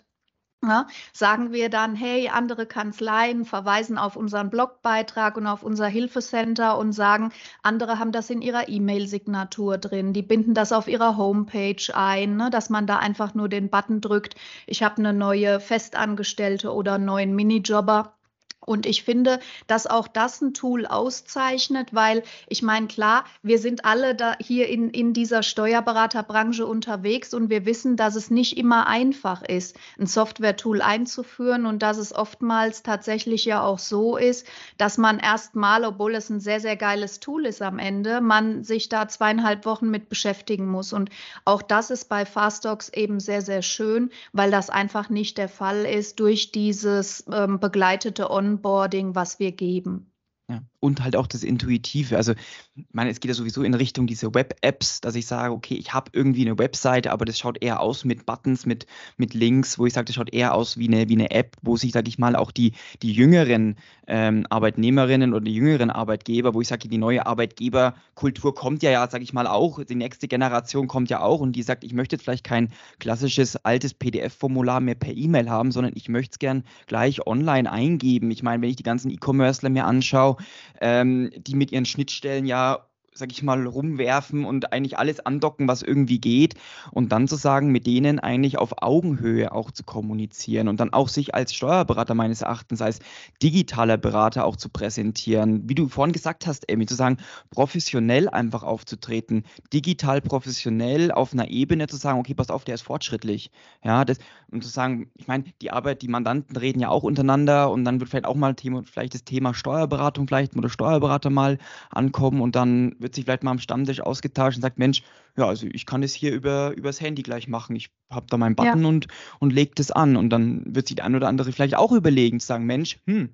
ja, 0.64 0.86
sagen 1.12 1.52
wir 1.52 1.68
dann, 1.68 1.94
hey, 1.94 2.30
andere 2.30 2.64
Kanzleien 2.64 3.44
verweisen 3.44 3.98
auf 3.98 4.16
unseren 4.16 4.48
Blogbeitrag 4.48 5.36
und 5.36 5.46
auf 5.46 5.62
unser 5.62 5.88
Hilfecenter 5.88 6.78
und 6.78 6.92
sagen, 6.92 7.32
andere 7.62 7.98
haben 7.98 8.12
das 8.12 8.30
in 8.30 8.40
ihrer 8.40 8.66
E-Mail-Signatur 8.66 9.76
drin, 9.76 10.14
die 10.14 10.22
binden 10.22 10.54
das 10.54 10.72
auf 10.72 10.88
ihrer 10.88 11.18
Homepage 11.18 11.82
ein, 11.92 12.36
ne, 12.36 12.48
dass 12.48 12.70
man 12.70 12.86
da 12.86 12.96
einfach 12.96 13.34
nur 13.34 13.50
den 13.50 13.68
Button 13.68 14.00
drückt, 14.00 14.36
ich 14.66 14.82
habe 14.82 14.96
eine 14.96 15.12
neue 15.12 15.60
Festangestellte 15.60 16.72
oder 16.72 16.94
einen 16.94 17.04
neuen 17.04 17.34
Minijobber 17.34 18.14
Und 18.64 18.86
ich 18.86 19.02
finde, 19.02 19.40
dass 19.66 19.86
auch 19.86 20.06
das 20.06 20.40
ein 20.40 20.54
Tool 20.54 20.86
auszeichnet, 20.86 21.92
weil 21.92 22.22
ich 22.46 22.62
meine, 22.62 22.86
klar, 22.86 23.24
wir 23.42 23.58
sind 23.58 23.84
alle 23.84 24.14
da 24.14 24.36
hier 24.40 24.68
in, 24.68 24.90
in 24.90 25.12
dieser 25.12 25.42
Steuerberaterbranche 25.42 26.64
unterwegs 26.64 27.34
und 27.34 27.50
wir 27.50 27.66
wissen, 27.66 27.96
dass 27.96 28.14
es 28.14 28.30
nicht 28.30 28.56
immer 28.56 28.86
einfach 28.86 29.42
ist, 29.42 29.76
ein 29.98 30.06
Software-Tool 30.06 30.80
einzuführen 30.80 31.66
und 31.66 31.82
dass 31.82 31.98
es 31.98 32.14
oftmals 32.14 32.84
tatsächlich 32.84 33.44
ja 33.44 33.64
auch 33.64 33.80
so 33.80 34.16
ist, 34.16 34.46
dass 34.78 34.96
man 34.96 35.18
erstmal, 35.18 35.84
obwohl 35.84 36.14
es 36.14 36.30
ein 36.30 36.40
sehr, 36.40 36.60
sehr 36.60 36.76
geiles 36.76 37.18
Tool 37.18 37.46
ist 37.46 37.62
am 37.62 37.80
Ende, 37.80 38.20
man 38.20 38.62
sich 38.62 38.88
da 38.88 39.08
zweieinhalb 39.08 39.66
Wochen 39.66 39.90
mit 39.90 40.08
beschäftigen 40.08 40.68
muss. 40.70 40.92
Und 40.92 41.10
auch 41.44 41.62
das 41.62 41.90
ist 41.90 42.08
bei 42.08 42.24
Fastox 42.24 42.90
eben 42.90 43.18
sehr, 43.18 43.42
sehr 43.42 43.62
schön, 43.62 44.10
weil 44.32 44.52
das 44.52 44.70
einfach 44.70 45.08
nicht 45.08 45.36
der 45.38 45.48
Fall 45.48 45.84
ist 45.84 46.20
durch 46.20 46.52
dieses 46.52 47.24
ähm, 47.32 47.58
begleitete 47.58 48.30
On 48.30 48.51
Onboarding, 48.52 49.14
was 49.14 49.38
wir 49.38 49.52
geben. 49.52 50.11
Ja, 50.52 50.62
und 50.80 51.02
halt 51.02 51.16
auch 51.16 51.26
das 51.26 51.44
Intuitive. 51.44 52.14
Also, 52.16 52.32
ich 52.74 52.84
meine, 52.92 53.08
es 53.08 53.20
geht 53.20 53.30
ja 53.30 53.34
sowieso 53.34 53.62
in 53.62 53.72
Richtung 53.72 54.06
diese 54.06 54.34
Web-Apps, 54.34 55.00
dass 55.00 55.14
ich 55.14 55.26
sage, 55.26 55.54
okay, 55.54 55.76
ich 55.76 55.94
habe 55.94 56.10
irgendwie 56.12 56.42
eine 56.42 56.58
Webseite, 56.58 57.10
aber 57.10 57.24
das 57.24 57.38
schaut 57.38 57.62
eher 57.62 57.80
aus 57.80 58.04
mit 58.04 58.26
Buttons, 58.26 58.66
mit, 58.66 58.86
mit 59.16 59.32
Links, 59.32 59.78
wo 59.78 59.86
ich 59.86 59.94
sage, 59.94 60.06
das 60.06 60.16
schaut 60.16 60.34
eher 60.34 60.52
aus 60.52 60.76
wie 60.76 60.88
eine, 60.88 61.08
wie 61.08 61.14
eine 61.14 61.30
App, 61.30 61.56
wo 61.62 61.78
sich, 61.78 61.92
sage 61.92 62.08
ich 62.08 62.18
mal, 62.18 62.36
auch 62.36 62.50
die, 62.50 62.72
die 63.00 63.12
jüngeren 63.12 63.76
ähm, 64.06 64.44
Arbeitnehmerinnen 64.50 65.32
oder 65.32 65.44
die 65.44 65.54
jüngeren 65.54 65.88
Arbeitgeber, 65.88 66.52
wo 66.52 66.60
ich 66.60 66.68
sage, 66.68 66.86
die 66.86 66.98
neue 66.98 67.24
Arbeitgeberkultur 67.24 68.54
kommt 68.54 68.82
ja, 68.82 68.90
ja, 68.90 69.08
sage 69.08 69.24
ich 69.24 69.32
mal, 69.32 69.46
auch, 69.46 69.82
die 69.82 69.94
nächste 69.94 70.28
Generation 70.28 70.86
kommt 70.86 71.08
ja 71.08 71.20
auch 71.20 71.40
und 71.40 71.52
die 71.52 71.62
sagt, 71.62 71.82
ich 71.82 71.94
möchte 71.94 72.16
jetzt 72.16 72.24
vielleicht 72.24 72.44
kein 72.44 72.68
klassisches 72.98 73.56
altes 73.56 73.94
PDF-Formular 73.94 74.80
mehr 74.80 74.96
per 74.96 75.16
E-Mail 75.16 75.48
haben, 75.48 75.72
sondern 75.72 75.92
ich 75.94 76.10
möchte 76.10 76.32
es 76.32 76.38
gern 76.38 76.64
gleich 76.86 77.26
online 77.26 77.70
eingeben. 77.72 78.30
Ich 78.30 78.42
meine, 78.42 78.60
wenn 78.60 78.68
ich 78.68 78.76
die 78.76 78.82
ganzen 78.82 79.10
E-Commercer 79.10 79.70
mir 79.70 79.86
anschaue, 79.86 80.36
ähm, 80.80 81.30
die 81.36 81.54
mit 81.54 81.72
ihren 81.72 81.84
Schnittstellen 81.84 82.46
ja 82.46 82.86
sag 83.14 83.30
ich 83.32 83.42
mal, 83.42 83.66
rumwerfen 83.66 84.44
und 84.44 84.72
eigentlich 84.72 84.98
alles 84.98 85.20
andocken, 85.20 85.68
was 85.68 85.82
irgendwie 85.82 86.18
geht. 86.18 86.54
Und 86.90 87.12
dann 87.12 87.28
zu 87.28 87.36
sagen, 87.36 87.68
mit 87.68 87.86
denen 87.86 88.18
eigentlich 88.18 88.58
auf 88.58 88.82
Augenhöhe 88.82 89.52
auch 89.52 89.70
zu 89.70 89.84
kommunizieren 89.84 90.68
und 90.68 90.80
dann 90.80 90.92
auch 90.92 91.08
sich 91.08 91.34
als 91.34 91.54
Steuerberater 91.54 92.14
meines 92.14 92.42
Erachtens, 92.42 92.80
als 92.80 93.00
digitaler 93.42 93.98
Berater 93.98 94.44
auch 94.44 94.56
zu 94.56 94.68
präsentieren. 94.68 95.68
Wie 95.68 95.74
du 95.74 95.88
vorhin 95.88 96.12
gesagt 96.12 96.46
hast, 96.46 96.70
Amy, 96.70 96.86
zu 96.86 96.94
sagen, 96.94 97.18
professionell 97.50 98.28
einfach 98.28 98.62
aufzutreten, 98.62 99.44
digital 99.72 100.20
professionell 100.20 101.12
auf 101.12 101.32
einer 101.32 101.48
Ebene 101.48 101.86
zu 101.88 101.96
sagen, 101.96 102.18
okay, 102.18 102.34
pass 102.34 102.50
auf, 102.50 102.64
der 102.64 102.74
ist 102.76 102.82
fortschrittlich. 102.82 103.50
Ja, 103.84 104.04
das, 104.04 104.18
und 104.50 104.62
zu 104.62 104.70
sagen, 104.70 105.10
ich 105.14 105.26
meine, 105.26 105.44
die 105.60 105.70
Arbeit, 105.70 106.02
die 106.02 106.08
Mandanten 106.08 106.56
reden 106.56 106.80
ja 106.80 106.88
auch 106.88 107.02
untereinander 107.02 107.70
und 107.70 107.84
dann 107.84 108.00
wird 108.00 108.10
vielleicht 108.10 108.26
auch 108.26 108.34
mal 108.34 108.54
Thema, 108.54 108.82
vielleicht 108.84 109.14
das 109.14 109.24
Thema 109.24 109.54
Steuerberatung 109.54 110.26
vielleicht 110.26 110.56
oder 110.56 110.68
Steuerberater 110.68 111.30
mal 111.30 111.58
ankommen 111.90 112.40
und 112.40 112.56
dann 112.56 112.94
wird 113.02 113.14
sich 113.14 113.24
vielleicht 113.24 113.42
mal 113.42 113.50
am 113.50 113.58
Stammtisch 113.58 114.00
ausgetauscht 114.00 114.56
und 114.56 114.62
sagt, 114.62 114.78
Mensch, 114.78 115.02
ja, 115.36 115.46
also 115.46 115.66
ich 115.66 115.86
kann 115.86 116.02
das 116.02 116.14
hier 116.14 116.32
über 116.32 116.72
übers 116.76 117.00
Handy 117.00 117.22
gleich 117.22 117.48
machen. 117.48 117.76
Ich 117.76 117.90
habe 118.10 118.26
da 118.28 118.36
meinen 118.36 118.56
Button 118.56 118.82
ja. 118.82 118.88
und, 118.88 119.08
und 119.38 119.52
lege 119.52 119.72
das 119.74 119.90
an. 119.90 120.16
Und 120.16 120.30
dann 120.30 120.74
wird 120.74 120.88
sich 120.88 120.96
der 120.96 121.04
ein 121.04 121.14
oder 121.14 121.28
andere 121.28 121.52
vielleicht 121.52 121.76
auch 121.76 121.92
überlegen, 121.92 122.40
zu 122.40 122.46
sagen, 122.46 122.66
Mensch, 122.66 122.98
hm, 123.06 123.30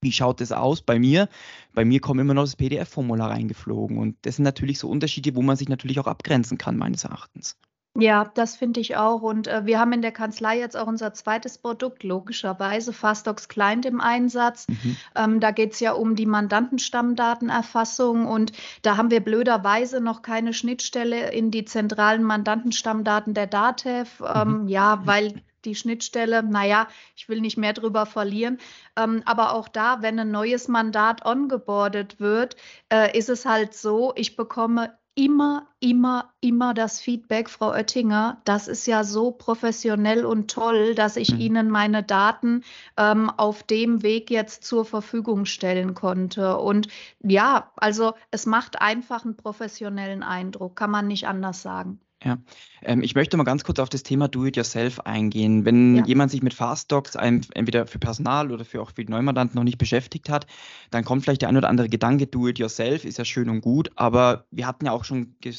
wie 0.00 0.12
schaut 0.12 0.40
das 0.40 0.52
aus 0.52 0.82
bei 0.82 0.98
mir? 0.98 1.28
Bei 1.74 1.84
mir 1.84 2.00
kommt 2.00 2.20
immer 2.20 2.34
noch 2.34 2.44
das 2.44 2.56
PDF-Formular 2.56 3.30
reingeflogen. 3.30 3.98
Und 3.98 4.16
das 4.22 4.36
sind 4.36 4.44
natürlich 4.44 4.78
so 4.78 4.88
Unterschiede, 4.88 5.34
wo 5.34 5.42
man 5.42 5.56
sich 5.56 5.68
natürlich 5.68 5.98
auch 5.98 6.06
abgrenzen 6.06 6.58
kann, 6.58 6.76
meines 6.76 7.04
Erachtens. 7.04 7.58
Ja, 8.00 8.30
das 8.34 8.54
finde 8.54 8.78
ich 8.78 8.96
auch. 8.96 9.22
Und 9.22 9.48
äh, 9.48 9.66
wir 9.66 9.80
haben 9.80 9.92
in 9.92 10.02
der 10.02 10.12
Kanzlei 10.12 10.56
jetzt 10.56 10.76
auch 10.76 10.86
unser 10.86 11.14
zweites 11.14 11.58
Produkt, 11.58 12.04
logischerweise, 12.04 12.92
Fastox 12.92 13.48
Client 13.48 13.84
im 13.86 14.00
Einsatz. 14.00 14.68
Mhm. 14.68 14.96
Ähm, 15.16 15.40
da 15.40 15.50
geht 15.50 15.72
es 15.72 15.80
ja 15.80 15.92
um 15.92 16.14
die 16.14 16.26
Mandantenstammdatenerfassung 16.26 18.26
und 18.26 18.52
da 18.82 18.96
haben 18.96 19.10
wir 19.10 19.18
blöderweise 19.18 20.00
noch 20.00 20.22
keine 20.22 20.54
Schnittstelle 20.54 21.32
in 21.32 21.50
die 21.50 21.64
zentralen 21.64 22.22
Mandantenstammdaten 22.22 23.34
der 23.34 23.48
DATEV. 23.48 24.22
Ähm, 24.32 24.62
mhm. 24.62 24.68
Ja, 24.68 25.00
weil 25.04 25.42
die 25.64 25.74
Schnittstelle, 25.74 26.44
naja, 26.44 26.86
ich 27.16 27.28
will 27.28 27.40
nicht 27.40 27.58
mehr 27.58 27.72
drüber 27.72 28.06
verlieren. 28.06 28.58
Ähm, 28.96 29.22
aber 29.24 29.54
auch 29.54 29.66
da, 29.66 30.02
wenn 30.02 30.20
ein 30.20 30.30
neues 30.30 30.68
Mandat 30.68 31.26
ongeboardet 31.26 32.20
wird, 32.20 32.54
äh, 32.92 33.18
ist 33.18 33.28
es 33.28 33.44
halt 33.44 33.74
so, 33.74 34.12
ich 34.14 34.36
bekomme 34.36 34.96
immer, 35.18 35.66
immer, 35.80 36.32
immer 36.40 36.74
das 36.74 37.00
Feedback, 37.00 37.50
Frau 37.50 37.72
Oettinger, 37.72 38.40
das 38.44 38.68
ist 38.68 38.86
ja 38.86 39.02
so 39.02 39.32
professionell 39.32 40.24
und 40.24 40.48
toll, 40.48 40.94
dass 40.94 41.16
ich 41.16 41.32
mhm. 41.32 41.40
Ihnen 41.40 41.70
meine 41.70 42.04
Daten 42.04 42.62
ähm, 42.96 43.28
auf 43.28 43.64
dem 43.64 44.04
Weg 44.04 44.30
jetzt 44.30 44.62
zur 44.62 44.84
Verfügung 44.84 45.44
stellen 45.44 45.94
konnte. 45.94 46.58
Und 46.58 46.86
ja, 47.20 47.72
also 47.74 48.12
es 48.30 48.46
macht 48.46 48.80
einfach 48.80 49.24
einen 49.24 49.36
professionellen 49.36 50.22
Eindruck, 50.22 50.76
kann 50.76 50.92
man 50.92 51.08
nicht 51.08 51.26
anders 51.26 51.62
sagen. 51.62 52.00
Ja, 52.24 52.38
ähm, 52.82 53.02
ich 53.02 53.14
möchte 53.14 53.36
mal 53.36 53.44
ganz 53.44 53.62
kurz 53.62 53.78
auf 53.78 53.88
das 53.88 54.02
Thema 54.02 54.26
Do-it-yourself 54.26 54.98
eingehen. 55.00 55.64
Wenn 55.64 55.96
ja. 55.96 56.04
jemand 56.04 56.32
sich 56.32 56.42
mit 56.42 56.52
Fastdocs 56.52 57.14
entweder 57.14 57.86
für 57.86 58.00
Personal 58.00 58.50
oder 58.50 58.64
für 58.64 58.82
auch 58.82 58.90
für 58.90 59.04
die 59.04 59.10
Neumandanten 59.10 59.54
noch 59.54 59.62
nicht 59.62 59.78
beschäftigt 59.78 60.28
hat, 60.28 60.46
dann 60.90 61.04
kommt 61.04 61.22
vielleicht 61.22 61.42
der 61.42 61.48
ein 61.48 61.56
oder 61.56 61.68
andere 61.68 61.88
Gedanke, 61.88 62.26
Do-it-yourself 62.26 63.04
ist 63.04 63.18
ja 63.18 63.24
schön 63.24 63.48
und 63.48 63.60
gut, 63.60 63.90
aber 63.94 64.46
wir 64.50 64.66
hatten 64.66 64.86
ja 64.86 64.92
auch 64.92 65.04
schon 65.04 65.36
äh, 65.44 65.52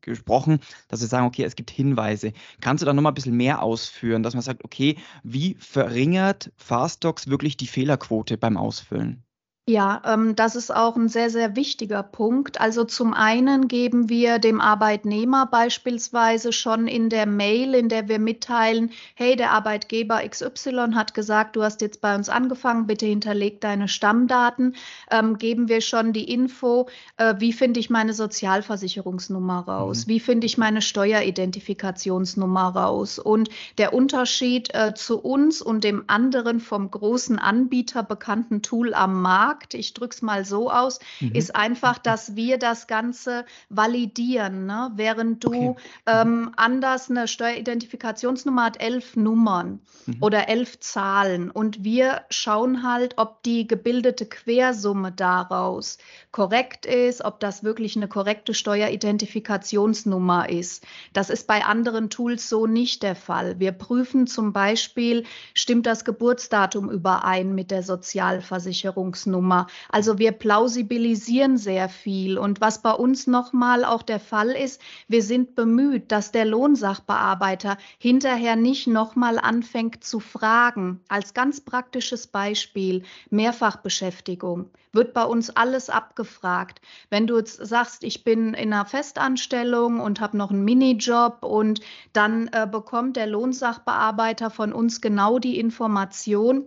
gesprochen, 0.00 0.60
dass 0.86 1.00
wir 1.00 1.08
sagen, 1.08 1.26
okay, 1.26 1.42
es 1.42 1.56
gibt 1.56 1.72
Hinweise. 1.72 2.32
Kannst 2.60 2.82
du 2.82 2.86
da 2.86 2.92
noch 2.92 3.02
mal 3.02 3.10
ein 3.10 3.14
bisschen 3.14 3.36
mehr 3.36 3.62
ausführen, 3.62 4.22
dass 4.22 4.34
man 4.34 4.44
sagt, 4.44 4.64
okay, 4.64 4.96
wie 5.24 5.56
verringert 5.58 6.52
Fastdocs 6.56 7.26
wirklich 7.26 7.56
die 7.56 7.66
Fehlerquote 7.66 8.38
beim 8.38 8.56
Ausfüllen? 8.56 9.24
Ja, 9.68 10.02
ähm, 10.04 10.34
das 10.34 10.56
ist 10.56 10.74
auch 10.74 10.96
ein 10.96 11.08
sehr, 11.08 11.30
sehr 11.30 11.54
wichtiger 11.54 12.02
Punkt. 12.02 12.60
Also 12.60 12.82
zum 12.82 13.14
einen 13.14 13.68
geben 13.68 14.08
wir 14.08 14.40
dem 14.40 14.60
Arbeitnehmer 14.60 15.46
beispielsweise 15.46 16.52
schon 16.52 16.88
in 16.88 17.08
der 17.10 17.26
Mail, 17.26 17.76
in 17.76 17.88
der 17.88 18.08
wir 18.08 18.18
mitteilen, 18.18 18.90
hey, 19.14 19.36
der 19.36 19.52
Arbeitgeber 19.52 20.20
XY 20.28 20.94
hat 20.96 21.14
gesagt, 21.14 21.54
du 21.54 21.62
hast 21.62 21.80
jetzt 21.80 22.00
bei 22.00 22.12
uns 22.16 22.28
angefangen, 22.28 22.88
bitte 22.88 23.06
hinterleg 23.06 23.60
deine 23.60 23.86
Stammdaten, 23.86 24.74
ähm, 25.12 25.38
geben 25.38 25.68
wir 25.68 25.80
schon 25.80 26.12
die 26.12 26.28
Info, 26.28 26.88
äh, 27.16 27.36
wie 27.38 27.52
finde 27.52 27.78
ich 27.78 27.88
meine 27.88 28.14
Sozialversicherungsnummer 28.14 29.60
raus, 29.60 30.06
mhm. 30.06 30.10
wie 30.10 30.18
finde 30.18 30.46
ich 30.46 30.58
meine 30.58 30.82
Steueridentifikationsnummer 30.82 32.74
raus. 32.74 33.20
Und 33.20 33.48
der 33.78 33.94
Unterschied 33.94 34.74
äh, 34.74 34.92
zu 34.94 35.20
uns 35.20 35.62
und 35.62 35.84
dem 35.84 36.02
anderen 36.08 36.58
vom 36.58 36.90
großen 36.90 37.38
Anbieter 37.38 38.02
bekannten 38.02 38.62
Tool 38.62 38.92
am 38.92 39.22
Markt, 39.22 39.51
Markt, 39.52 39.74
ich 39.74 39.92
drücke 39.92 40.14
es 40.14 40.22
mal 40.22 40.46
so 40.46 40.70
aus, 40.70 40.98
mhm. 41.20 41.32
ist 41.32 41.54
einfach, 41.54 41.98
dass 41.98 42.36
wir 42.36 42.56
das 42.58 42.86
Ganze 42.86 43.44
validieren. 43.68 44.64
Ne? 44.64 44.90
Während 44.96 45.44
du 45.44 45.70
okay. 45.70 45.76
Ähm, 46.06 46.52
anders 46.56 47.10
eine 47.10 47.28
Steueridentifikationsnummer 47.28 48.64
hat 48.64 48.80
elf 48.80 49.14
Nummern 49.14 49.80
mhm. 50.06 50.16
oder 50.20 50.48
elf 50.48 50.80
Zahlen 50.80 51.50
und 51.50 51.84
wir 51.84 52.22
schauen 52.30 52.82
halt, 52.82 53.18
ob 53.18 53.42
die 53.42 53.66
gebildete 53.66 54.24
Quersumme 54.24 55.12
daraus 55.12 55.98
korrekt 56.30 56.86
ist, 56.86 57.22
ob 57.22 57.38
das 57.40 57.62
wirklich 57.62 57.94
eine 57.96 58.08
korrekte 58.08 58.54
Steueridentifikationsnummer 58.54 60.48
ist. 60.48 60.86
Das 61.12 61.28
ist 61.28 61.46
bei 61.46 61.62
anderen 61.64 62.08
Tools 62.08 62.48
so 62.48 62.66
nicht 62.66 63.02
der 63.02 63.16
Fall. 63.16 63.58
Wir 63.60 63.72
prüfen 63.72 64.26
zum 64.26 64.54
Beispiel, 64.54 65.24
stimmt 65.52 65.84
das 65.84 66.06
Geburtsdatum 66.06 66.90
überein 66.90 67.54
mit 67.54 67.70
der 67.70 67.82
Sozialversicherungsnummer? 67.82 69.41
Nummer. 69.42 69.66
Also 69.88 70.18
wir 70.18 70.30
plausibilisieren 70.30 71.56
sehr 71.56 71.88
viel. 71.88 72.38
Und 72.38 72.60
was 72.60 72.80
bei 72.80 72.92
uns 72.92 73.26
nochmal 73.26 73.84
auch 73.84 74.02
der 74.02 74.20
Fall 74.20 74.50
ist, 74.50 74.80
wir 75.08 75.22
sind 75.22 75.56
bemüht, 75.56 76.12
dass 76.12 76.30
der 76.30 76.44
Lohnsachbearbeiter 76.44 77.76
hinterher 77.98 78.54
nicht 78.54 78.86
nochmal 78.86 79.38
anfängt 79.40 80.04
zu 80.04 80.20
fragen. 80.20 81.00
Als 81.08 81.34
ganz 81.34 81.60
praktisches 81.60 82.28
Beispiel 82.28 83.02
Mehrfachbeschäftigung 83.30 84.70
wird 84.92 85.14
bei 85.14 85.24
uns 85.24 85.50
alles 85.50 85.90
abgefragt. 85.90 86.80
Wenn 87.10 87.26
du 87.26 87.38
jetzt 87.38 87.66
sagst, 87.66 88.04
ich 88.04 88.24
bin 88.24 88.54
in 88.54 88.72
einer 88.72 88.84
Festanstellung 88.84 90.00
und 90.00 90.20
habe 90.20 90.36
noch 90.36 90.50
einen 90.50 90.64
Minijob 90.64 91.42
und 91.42 91.80
dann 92.12 92.48
äh, 92.48 92.68
bekommt 92.70 93.16
der 93.16 93.26
Lohnsachbearbeiter 93.26 94.50
von 94.50 94.72
uns 94.72 95.00
genau 95.00 95.38
die 95.38 95.58
Information, 95.58 96.66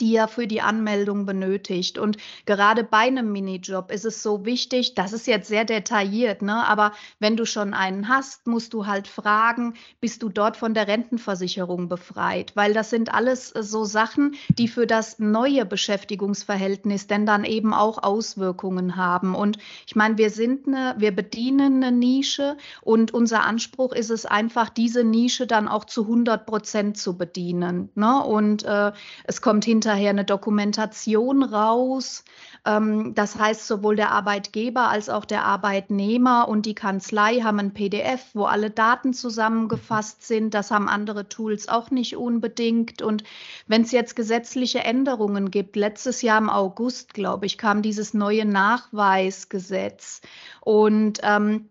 die 0.00 0.14
er 0.14 0.28
für 0.28 0.46
die 0.46 0.60
Anmeldung 0.60 1.26
benötigt. 1.26 1.98
Und 1.98 2.16
gerade 2.46 2.84
bei 2.84 2.98
einem 2.98 3.32
Minijob 3.32 3.90
ist 3.90 4.04
es 4.04 4.22
so 4.22 4.44
wichtig, 4.44 4.94
das 4.94 5.12
ist 5.12 5.26
jetzt 5.26 5.48
sehr 5.48 5.64
detailliert, 5.64 6.42
ne? 6.42 6.66
aber 6.66 6.92
wenn 7.18 7.36
du 7.36 7.46
schon 7.46 7.74
einen 7.74 8.08
hast, 8.08 8.46
musst 8.46 8.74
du 8.74 8.86
halt 8.86 9.08
fragen, 9.08 9.74
bist 10.00 10.22
du 10.22 10.28
dort 10.28 10.56
von 10.56 10.74
der 10.74 10.88
Rentenversicherung 10.88 11.88
befreit? 11.88 12.52
Weil 12.54 12.72
das 12.72 12.90
sind 12.90 13.12
alles 13.12 13.52
äh, 13.52 13.62
so 13.62 13.84
Sachen, 13.84 14.34
die 14.48 14.68
für 14.68 14.86
das 14.86 15.18
neue 15.18 15.64
Beschäftigungsverhältnis 15.64 17.06
denn 17.06 17.26
dann 17.26 17.44
eben 17.44 17.74
auch 17.74 18.02
Auswirkungen 18.02 18.96
haben. 18.96 19.34
Und 19.34 19.58
ich 19.86 19.96
meine, 19.96 20.18
wir 20.18 20.30
sind 20.30 20.66
eine, 20.66 20.94
wir 20.98 21.14
bedienen 21.14 21.82
eine 21.82 21.96
Nische 21.96 22.56
und 22.82 23.12
unser 23.12 23.44
Anspruch 23.44 23.92
ist 23.92 24.10
es 24.10 24.26
einfach, 24.26 24.68
diese 24.68 25.04
Nische 25.04 25.46
dann 25.46 25.68
auch 25.68 25.84
zu 25.84 26.02
100 26.02 26.46
Prozent 26.46 26.98
zu 26.98 27.16
bedienen. 27.16 27.90
Ne? 27.94 28.22
Und 28.22 28.64
äh, 28.64 28.92
es 29.24 29.42
kommt 29.42 29.64
hinter 29.64 29.87
hinterher 29.88 30.10
eine 30.10 30.24
Dokumentation 30.24 31.42
raus. 31.42 32.24
Ähm, 32.66 33.14
das 33.14 33.38
heißt, 33.38 33.66
sowohl 33.66 33.96
der 33.96 34.10
Arbeitgeber 34.10 34.88
als 34.88 35.08
auch 35.08 35.24
der 35.24 35.44
Arbeitnehmer 35.44 36.46
und 36.48 36.66
die 36.66 36.74
Kanzlei 36.74 37.40
haben 37.40 37.58
ein 37.58 37.72
PDF, 37.72 38.26
wo 38.34 38.44
alle 38.44 38.70
Daten 38.70 39.14
zusammengefasst 39.14 40.26
sind. 40.26 40.52
Das 40.52 40.70
haben 40.70 40.88
andere 40.88 41.28
Tools 41.28 41.68
auch 41.68 41.90
nicht 41.90 42.16
unbedingt. 42.16 43.00
Und 43.00 43.24
wenn 43.66 43.82
es 43.82 43.92
jetzt 43.92 44.14
gesetzliche 44.14 44.80
Änderungen 44.80 45.50
gibt, 45.50 45.74
letztes 45.76 46.20
Jahr 46.20 46.38
im 46.38 46.50
August, 46.50 47.14
glaube 47.14 47.46
ich, 47.46 47.56
kam 47.56 47.80
dieses 47.80 48.12
neue 48.12 48.44
Nachweisgesetz. 48.44 50.20
Und 50.60 51.20
ähm, 51.22 51.70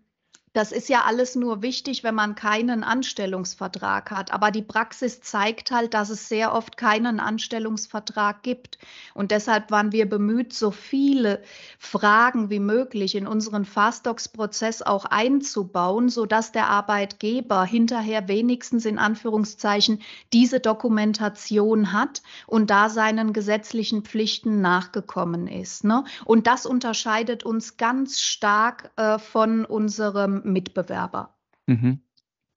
das 0.52 0.72
ist 0.72 0.88
ja 0.88 1.02
alles 1.04 1.34
nur 1.34 1.62
wichtig, 1.62 2.04
wenn 2.04 2.14
man 2.14 2.34
keinen 2.34 2.84
Anstellungsvertrag 2.84 4.10
hat. 4.10 4.32
Aber 4.32 4.50
die 4.50 4.62
Praxis 4.62 5.20
zeigt 5.20 5.70
halt, 5.70 5.94
dass 5.94 6.10
es 6.10 6.28
sehr 6.28 6.54
oft 6.54 6.76
keinen 6.76 7.20
Anstellungsvertrag 7.20 8.42
gibt. 8.42 8.78
Und 9.14 9.30
deshalb 9.30 9.70
waren 9.70 9.92
wir 9.92 10.08
bemüht, 10.08 10.52
so 10.52 10.70
viele 10.70 11.42
Fragen 11.78 12.50
wie 12.50 12.60
möglich 12.60 13.14
in 13.14 13.26
unseren 13.26 13.64
Fastdocs-Prozess 13.64 14.82
auch 14.82 15.04
einzubauen, 15.04 16.08
sodass 16.08 16.52
der 16.52 16.68
Arbeitgeber 16.68 17.64
hinterher 17.64 18.28
wenigstens 18.28 18.84
in 18.84 18.98
Anführungszeichen 18.98 20.00
diese 20.32 20.60
Dokumentation 20.60 21.92
hat 21.92 22.22
und 22.46 22.70
da 22.70 22.88
seinen 22.88 23.32
gesetzlichen 23.32 24.02
Pflichten 24.02 24.60
nachgekommen 24.60 25.46
ist. 25.46 25.84
Ne? 25.84 26.04
Und 26.24 26.46
das 26.46 26.66
unterscheidet 26.66 27.44
uns 27.44 27.76
ganz 27.76 28.20
stark 28.20 28.90
äh, 28.96 29.18
von 29.18 29.64
unserem 29.64 30.42
Mitbewerber. 30.48 31.36
Mhm. 31.66 32.00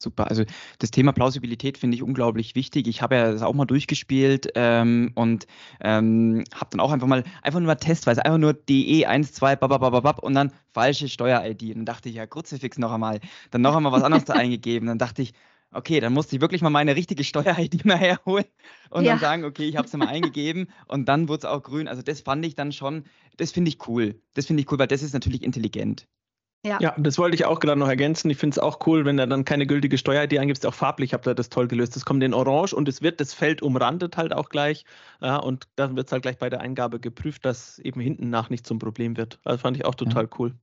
Super. 0.02 0.30
Also 0.30 0.44
das 0.80 0.90
Thema 0.90 1.12
Plausibilität 1.12 1.78
finde 1.78 1.96
ich 1.96 2.02
unglaublich 2.02 2.56
wichtig. 2.56 2.88
Ich 2.88 3.04
habe 3.04 3.16
ja 3.16 3.32
das 3.32 3.44
auch 3.44 3.54
mal 3.54 3.66
durchgespielt 3.66 4.50
ähm, 4.56 5.12
und 5.14 5.46
ähm, 5.80 6.44
habe 6.56 6.72
dann 6.72 6.80
auch 6.80 6.92
einfach 6.92 7.08
mal 7.08 7.24
einfach 7.44 7.60
nur 7.60 7.68
mal 7.68 7.76
testweise 7.76 8.26
einfach 8.26 8.40
nur 8.40 8.54
DE 8.54 9.06
1, 9.06 9.32
2, 9.34 9.56
babababab 9.58 10.24
und 10.24 10.34
dann 10.34 10.52
falsche 10.72 11.08
Steuer-ID. 11.08 11.64
Und 11.64 11.76
dann 11.76 11.86
dachte 11.86 12.10
ich, 12.10 12.16
ja, 12.16 12.26
Kruzifix 12.26 12.80
noch 12.80 12.92
einmal. 12.92 13.20
Dann 13.52 13.62
noch 13.62 13.76
einmal 13.76 13.92
was 13.92 14.02
anderes 14.02 14.26
da 14.26 14.34
eingegeben. 14.34 14.88
Dann 14.88 14.98
dachte 14.98 15.22
ich, 15.22 15.34
okay, 15.72 16.00
dann 16.00 16.14
musste 16.14 16.36
ich 16.36 16.42
wirklich 16.42 16.62
mal 16.62 16.72
meine 16.72 16.96
richtige 16.96 17.24
Steuer-ID 17.24 17.86
mal 17.86 17.98
herholen 17.98 18.46
und 18.90 19.04
ja. 19.04 19.12
dann 19.12 19.20
sagen, 19.20 19.46
okay, 19.46 19.66
ich 19.66 19.78
habe 19.78 19.88
es 19.88 19.94
mal 19.94 20.08
eingegeben 20.08 20.68
und 20.88 21.08
dann 21.08 21.30
wurde 21.30 21.40
es 21.40 21.46
auch 21.46 21.62
grün. 21.62 21.88
Also 21.88 22.02
das 22.02 22.22
fand 22.22 22.46
ich 22.46 22.56
dann 22.56 22.72
schon, 22.72 23.06
das 23.38 23.52
finde 23.52 23.70
ich 23.70 23.88
cool. 23.88 24.20
Das 24.34 24.48
finde 24.48 24.62
ich 24.62 24.72
cool, 24.72 24.80
weil 24.80 24.88
das 24.88 25.04
ist 25.04 25.14
natürlich 25.14 25.44
intelligent. 25.44 26.08
Ja. 26.64 26.78
ja, 26.80 26.94
das 26.98 27.18
wollte 27.18 27.34
ich 27.34 27.46
auch 27.46 27.60
gerade 27.60 27.80
noch 27.80 27.88
ergänzen. 27.88 28.30
Ich 28.30 28.38
finde 28.38 28.54
es 28.54 28.60
auch 28.60 28.86
cool, 28.86 29.04
wenn 29.04 29.18
er 29.18 29.26
dann 29.26 29.46
keine 29.46 29.66
gültige 29.66 29.98
Steuer-ID 29.98 30.38
eingibst, 30.38 30.66
auch 30.68 30.76
farblich 30.76 31.14
habt 31.14 31.28
ihr 31.28 31.34
das 31.34 31.50
toll 31.50 31.68
gelöst. 31.68 31.96
Das 31.96 32.06
kommt 32.06 32.22
in 32.24 32.36
Orange 32.36 32.76
und 32.76 32.88
es 32.88 33.02
wird 33.02 33.20
das 33.20 33.34
Feld 33.34 33.64
umrandet 33.64 34.16
halt 34.16 34.32
auch 34.32 34.50
gleich. 34.50 34.86
Ja, 35.22 35.38
und 35.38 35.68
dann 35.76 35.96
wird 35.96 36.08
es 36.08 36.12
halt 36.12 36.22
gleich 36.22 36.38
bei 36.38 36.52
der 36.52 36.62
Eingabe 36.62 37.00
geprüft, 37.00 37.46
dass 37.46 37.80
eben 37.80 38.00
hinten 38.00 38.30
nach 38.30 38.52
nicht 38.52 38.68
zum 38.68 38.78
Problem 38.78 39.18
wird. 39.18 39.40
Also 39.44 39.60
fand 39.60 39.76
ich 39.78 39.86
auch 39.86 39.96
total 39.96 40.26
ja. 40.26 40.30
cool. 40.38 40.56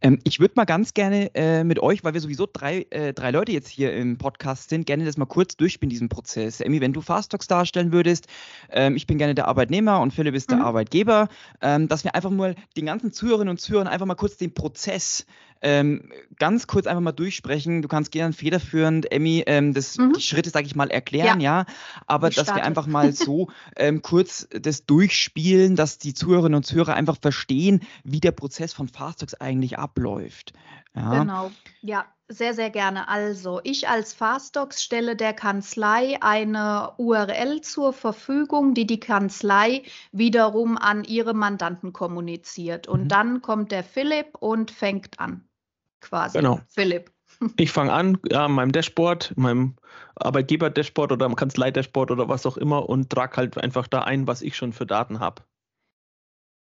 Ähm, 0.00 0.18
ich 0.24 0.40
würde 0.40 0.54
mal 0.56 0.64
ganz 0.64 0.94
gerne 0.94 1.34
äh, 1.34 1.64
mit 1.64 1.80
euch, 1.80 2.02
weil 2.02 2.14
wir 2.14 2.20
sowieso 2.20 2.48
drei, 2.50 2.86
äh, 2.90 3.12
drei 3.12 3.30
Leute 3.30 3.52
jetzt 3.52 3.68
hier 3.68 3.92
im 3.92 4.18
Podcast 4.18 4.70
sind, 4.70 4.86
gerne 4.86 5.04
das 5.04 5.16
mal 5.16 5.26
kurz 5.26 5.56
durchspielen, 5.56 5.90
diesen 5.90 6.08
Prozess. 6.08 6.60
Emmy, 6.60 6.80
wenn 6.80 6.92
du 6.92 7.00
Fast 7.00 7.30
Talks 7.30 7.46
darstellen 7.46 7.92
würdest, 7.92 8.26
ähm, 8.70 8.96
ich 8.96 9.06
bin 9.06 9.18
gerne 9.18 9.34
der 9.34 9.48
Arbeitnehmer 9.48 10.00
und 10.00 10.12
Philipp 10.12 10.34
ist 10.34 10.50
mhm. 10.50 10.56
der 10.56 10.64
Arbeitgeber, 10.64 11.28
ähm, 11.60 11.88
dass 11.88 12.04
wir 12.04 12.14
einfach 12.14 12.30
mal 12.30 12.54
den 12.76 12.86
ganzen 12.86 13.12
Zuhörerinnen 13.12 13.50
und 13.50 13.60
Zuhörern 13.60 13.86
einfach 13.86 14.06
mal 14.06 14.14
kurz 14.14 14.36
den 14.36 14.54
Prozess 14.54 15.26
ähm, 15.60 16.10
ganz 16.38 16.66
kurz 16.66 16.86
einfach 16.86 17.00
mal 17.00 17.12
durchsprechen. 17.12 17.82
Du 17.82 17.88
kannst 17.88 18.12
gerne 18.12 18.32
federführend, 18.32 19.10
Emmy, 19.10 19.42
ähm, 19.46 19.74
das, 19.74 19.98
mhm. 19.98 20.12
die 20.14 20.22
Schritte, 20.22 20.50
sag 20.50 20.66
ich 20.66 20.76
mal, 20.76 20.90
erklären, 20.90 21.40
ja. 21.40 21.60
ja? 21.60 21.66
Aber 22.06 22.28
ich 22.28 22.36
dass 22.36 22.44
starte. 22.44 22.60
wir 22.60 22.66
einfach 22.66 22.86
mal 22.86 23.12
so 23.12 23.48
ähm, 23.76 24.02
kurz 24.02 24.48
das 24.50 24.86
durchspielen, 24.86 25.76
dass 25.76 25.98
die 25.98 26.14
Zuhörerinnen 26.14 26.56
und 26.56 26.64
Zuhörer 26.64 26.94
einfach 26.94 27.16
verstehen, 27.20 27.80
wie 28.04 28.20
der 28.20 28.32
Prozess 28.32 28.72
von 28.72 28.88
Fastox 28.88 29.34
eigentlich 29.34 29.78
abläuft. 29.78 30.52
Ja? 30.94 31.18
Genau, 31.18 31.50
ja, 31.82 32.06
sehr, 32.28 32.54
sehr 32.54 32.70
gerne. 32.70 33.08
Also, 33.08 33.60
ich 33.64 33.88
als 33.88 34.12
Fastox 34.12 34.82
stelle 34.82 35.16
der 35.16 35.32
Kanzlei 35.32 36.18
eine 36.20 36.92
URL 36.98 37.62
zur 37.62 37.92
Verfügung, 37.92 38.74
die 38.74 38.86
die 38.86 39.00
Kanzlei 39.00 39.82
wiederum 40.12 40.76
an 40.76 41.04
ihre 41.04 41.34
Mandanten 41.34 41.92
kommuniziert. 41.92 42.86
Und 42.86 43.04
mhm. 43.04 43.08
dann 43.08 43.42
kommt 43.42 43.72
der 43.72 43.84
Philipp 43.84 44.36
und 44.38 44.70
fängt 44.70 45.18
an 45.18 45.47
quasi. 46.00 46.38
Genau. 46.38 46.60
Philipp. 46.68 47.10
Ich 47.56 47.70
fange 47.70 47.92
an, 47.92 48.18
ja, 48.28 48.46
in 48.46 48.52
meinem 48.52 48.72
Dashboard, 48.72 49.32
in 49.36 49.42
meinem 49.44 49.76
Arbeitgeber-Dashboard 50.16 51.12
oder 51.12 51.32
Kanzlei-Dashboard 51.32 52.10
oder 52.10 52.28
was 52.28 52.46
auch 52.46 52.56
immer 52.56 52.88
und 52.88 53.10
trage 53.10 53.36
halt 53.36 53.58
einfach 53.58 53.86
da 53.86 54.00
ein, 54.00 54.26
was 54.26 54.42
ich 54.42 54.56
schon 54.56 54.72
für 54.72 54.86
Daten 54.86 55.20
habe. 55.20 55.42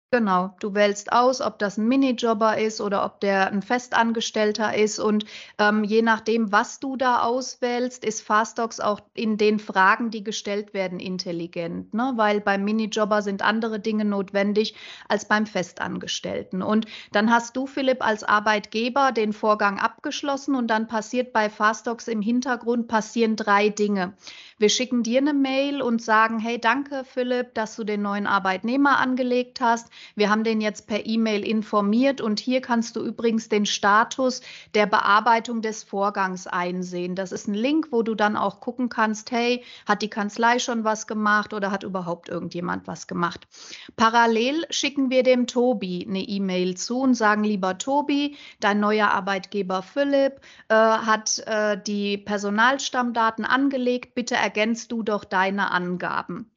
Genau, 0.10 0.56
du 0.62 0.74
wählst 0.74 1.12
aus, 1.12 1.42
ob 1.42 1.60
das 1.60 1.78
ein 1.78 1.86
Minijobber 1.90 2.58
ist 2.58 2.80
oder 2.80 3.04
ob 3.04 3.20
der 3.20 3.48
ein 3.52 3.62
Festangestellter 3.62 4.74
ist. 4.74 5.00
Und 5.00 5.26
ähm, 5.58 5.84
je 5.84 6.02
nachdem, 6.02 6.50
was 6.54 6.80
du 6.80 6.96
da 6.96 7.24
auswählst, 7.24 8.06
ist 8.06 8.22
Fastdocs 8.22 8.80
auch 8.80 9.02
in 9.14 9.36
den 9.38 9.60
Fragen, 9.60 10.10
die 10.10 10.24
gestellt 10.24 10.74
werden, 10.74 11.02
intelligent. 11.02 11.94
Ne? 11.94 12.14
Weil 12.16 12.40
beim 12.40 12.64
Minijobber 12.64 13.22
sind 13.22 13.42
andere 13.42 13.82
Dinge 13.82 14.06
notwendig 14.06 14.76
als 15.10 15.28
beim 15.28 15.46
Festangestellten. 15.46 16.62
Und 16.62 16.86
dann 17.12 17.30
hast 17.30 17.58
du, 17.58 17.68
Philipp, 17.68 18.02
als 18.02 18.24
Arbeitgeber 18.24 19.12
den 19.12 19.34
Vorgang 19.34 19.78
abgeschlossen 19.78 20.56
und 20.56 20.68
dann 20.68 20.88
passiert 20.88 21.34
bei 21.34 21.50
Fastdocs 21.50 22.08
im 22.08 22.22
Hintergrund 22.22 22.88
passieren 22.88 23.36
drei 23.36 23.68
Dinge. 23.68 24.14
Wir 24.60 24.70
schicken 24.70 25.04
dir 25.04 25.20
eine 25.20 25.36
Mail 25.36 25.84
und 25.84 26.02
sagen, 26.02 26.40
hey, 26.40 26.60
danke, 26.60 27.04
Philipp, 27.04 27.54
dass 27.54 27.76
du 27.76 27.84
den 27.84 28.02
neuen 28.02 28.26
Arbeitnehmer 28.26 28.98
angelegt 28.98 29.62
hast. 29.62 29.88
Wir 30.16 30.32
haben 30.32 30.44
den 30.44 30.62
jetzt 30.62 30.88
per 30.88 31.06
E-Mail 31.06 31.46
informiert 31.46 32.22
und 32.22 32.40
hier 32.40 32.60
kannst 32.60 32.96
du 32.96 33.02
übrigens 33.02 33.50
den 33.50 33.68
Status 33.68 34.42
der 34.74 34.88
Bearbeitung 34.88 35.62
des 35.62 35.84
Vorgangs 35.84 36.48
einsehen. 36.48 37.14
Das 37.14 37.32
ist 37.32 37.48
ein 37.48 37.54
Link, 37.54 37.90
wo 37.92 38.02
du 38.02 38.16
dann 38.16 38.36
auch 38.36 38.60
gucken 38.60 38.90
kannst, 38.90 39.30
hey, 39.30 39.64
hat 39.88 40.02
die 40.02 40.10
Kanzlei 40.10 40.58
schon 40.58 40.84
was 40.84 41.06
gemacht 41.06 41.54
oder 41.54 41.70
hat 41.70 41.84
überhaupt 41.84 42.28
irgendjemand 42.28 42.88
was 42.88 43.06
gemacht? 43.06 43.48
Parallel 43.96 44.66
schicken 44.72 45.12
wir 45.12 45.22
dem 45.22 45.46
Tobi 45.46 46.04
eine 46.10 46.22
E-Mail 46.22 46.76
zu 46.78 47.02
und 47.02 47.14
sagen, 47.14 47.44
lieber 47.44 47.78
Tobi, 47.78 48.36
dein 48.60 48.80
neuer 48.80 49.10
Arbeitgeber 49.10 49.84
Philipp 49.84 50.42
äh, 50.70 50.74
hat 50.74 51.44
äh, 51.46 51.80
die 51.80 52.18
Personalstammdaten 52.18 53.46
angelegt. 53.46 54.16
Bitte 54.16 54.47
ergänzt 54.48 54.94
du 54.94 55.04
doch 55.04 55.26
deine 55.26 55.72
Angaben. 55.72 56.50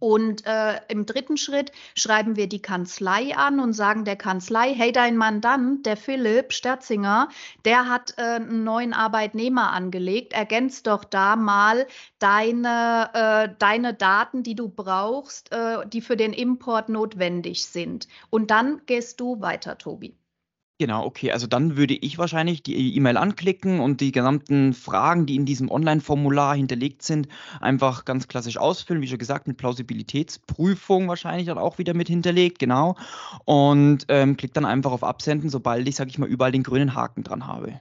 Und 0.00 0.44
äh, 0.44 0.80
im 0.88 1.06
dritten 1.06 1.36
Schritt 1.36 1.70
schreiben 1.94 2.34
wir 2.34 2.48
die 2.48 2.60
Kanzlei 2.60 3.36
an 3.36 3.60
und 3.60 3.72
sagen 3.72 4.04
der 4.04 4.16
Kanzlei, 4.16 4.74
hey, 4.74 4.90
dein 4.90 5.16
Mandant, 5.16 5.86
der 5.86 5.96
Philipp 5.96 6.52
Sterzinger, 6.52 7.28
der 7.64 7.88
hat 7.88 8.14
äh, 8.16 8.22
einen 8.22 8.64
neuen 8.64 8.92
Arbeitnehmer 8.92 9.72
angelegt. 9.72 10.32
Ergänzt 10.32 10.88
doch 10.88 11.04
da 11.04 11.36
mal 11.36 11.86
deine, 12.18 13.10
äh, 13.14 13.54
deine 13.58 13.94
Daten, 13.94 14.42
die 14.42 14.56
du 14.56 14.68
brauchst, 14.68 15.52
äh, 15.52 15.86
die 15.86 16.00
für 16.00 16.16
den 16.16 16.32
Import 16.32 16.88
notwendig 16.88 17.66
sind. 17.66 18.08
Und 18.30 18.50
dann 18.50 18.82
gehst 18.86 19.20
du 19.20 19.40
weiter, 19.40 19.78
Tobi. 19.78 20.16
Genau, 20.80 21.04
okay. 21.04 21.32
Also 21.32 21.46
dann 21.48 21.76
würde 21.76 21.94
ich 21.94 22.18
wahrscheinlich 22.18 22.62
die 22.62 22.94
E-Mail 22.96 23.16
anklicken 23.16 23.80
und 23.80 24.00
die 24.00 24.12
gesamten 24.12 24.74
Fragen, 24.74 25.26
die 25.26 25.34
in 25.34 25.44
diesem 25.44 25.70
Online-Formular 25.72 26.54
hinterlegt 26.54 27.02
sind, 27.02 27.26
einfach 27.60 28.04
ganz 28.04 28.28
klassisch 28.28 28.58
ausfüllen. 28.58 29.02
Wie 29.02 29.08
schon 29.08 29.18
gesagt, 29.18 29.48
mit 29.48 29.56
Plausibilitätsprüfung 29.56 31.08
wahrscheinlich 31.08 31.46
dann 31.48 31.58
auch 31.58 31.78
wieder 31.78 31.94
mit 31.94 32.06
hinterlegt, 32.08 32.60
genau. 32.60 32.94
Und 33.44 34.04
ähm, 34.08 34.36
klick 34.36 34.54
dann 34.54 34.64
einfach 34.64 34.92
auf 34.92 35.02
Absenden, 35.02 35.50
sobald 35.50 35.88
ich, 35.88 35.96
sage 35.96 36.10
ich 36.10 36.18
mal, 36.18 36.28
überall 36.28 36.52
den 36.52 36.62
grünen 36.62 36.94
Haken 36.94 37.24
dran 37.24 37.46
habe. 37.48 37.80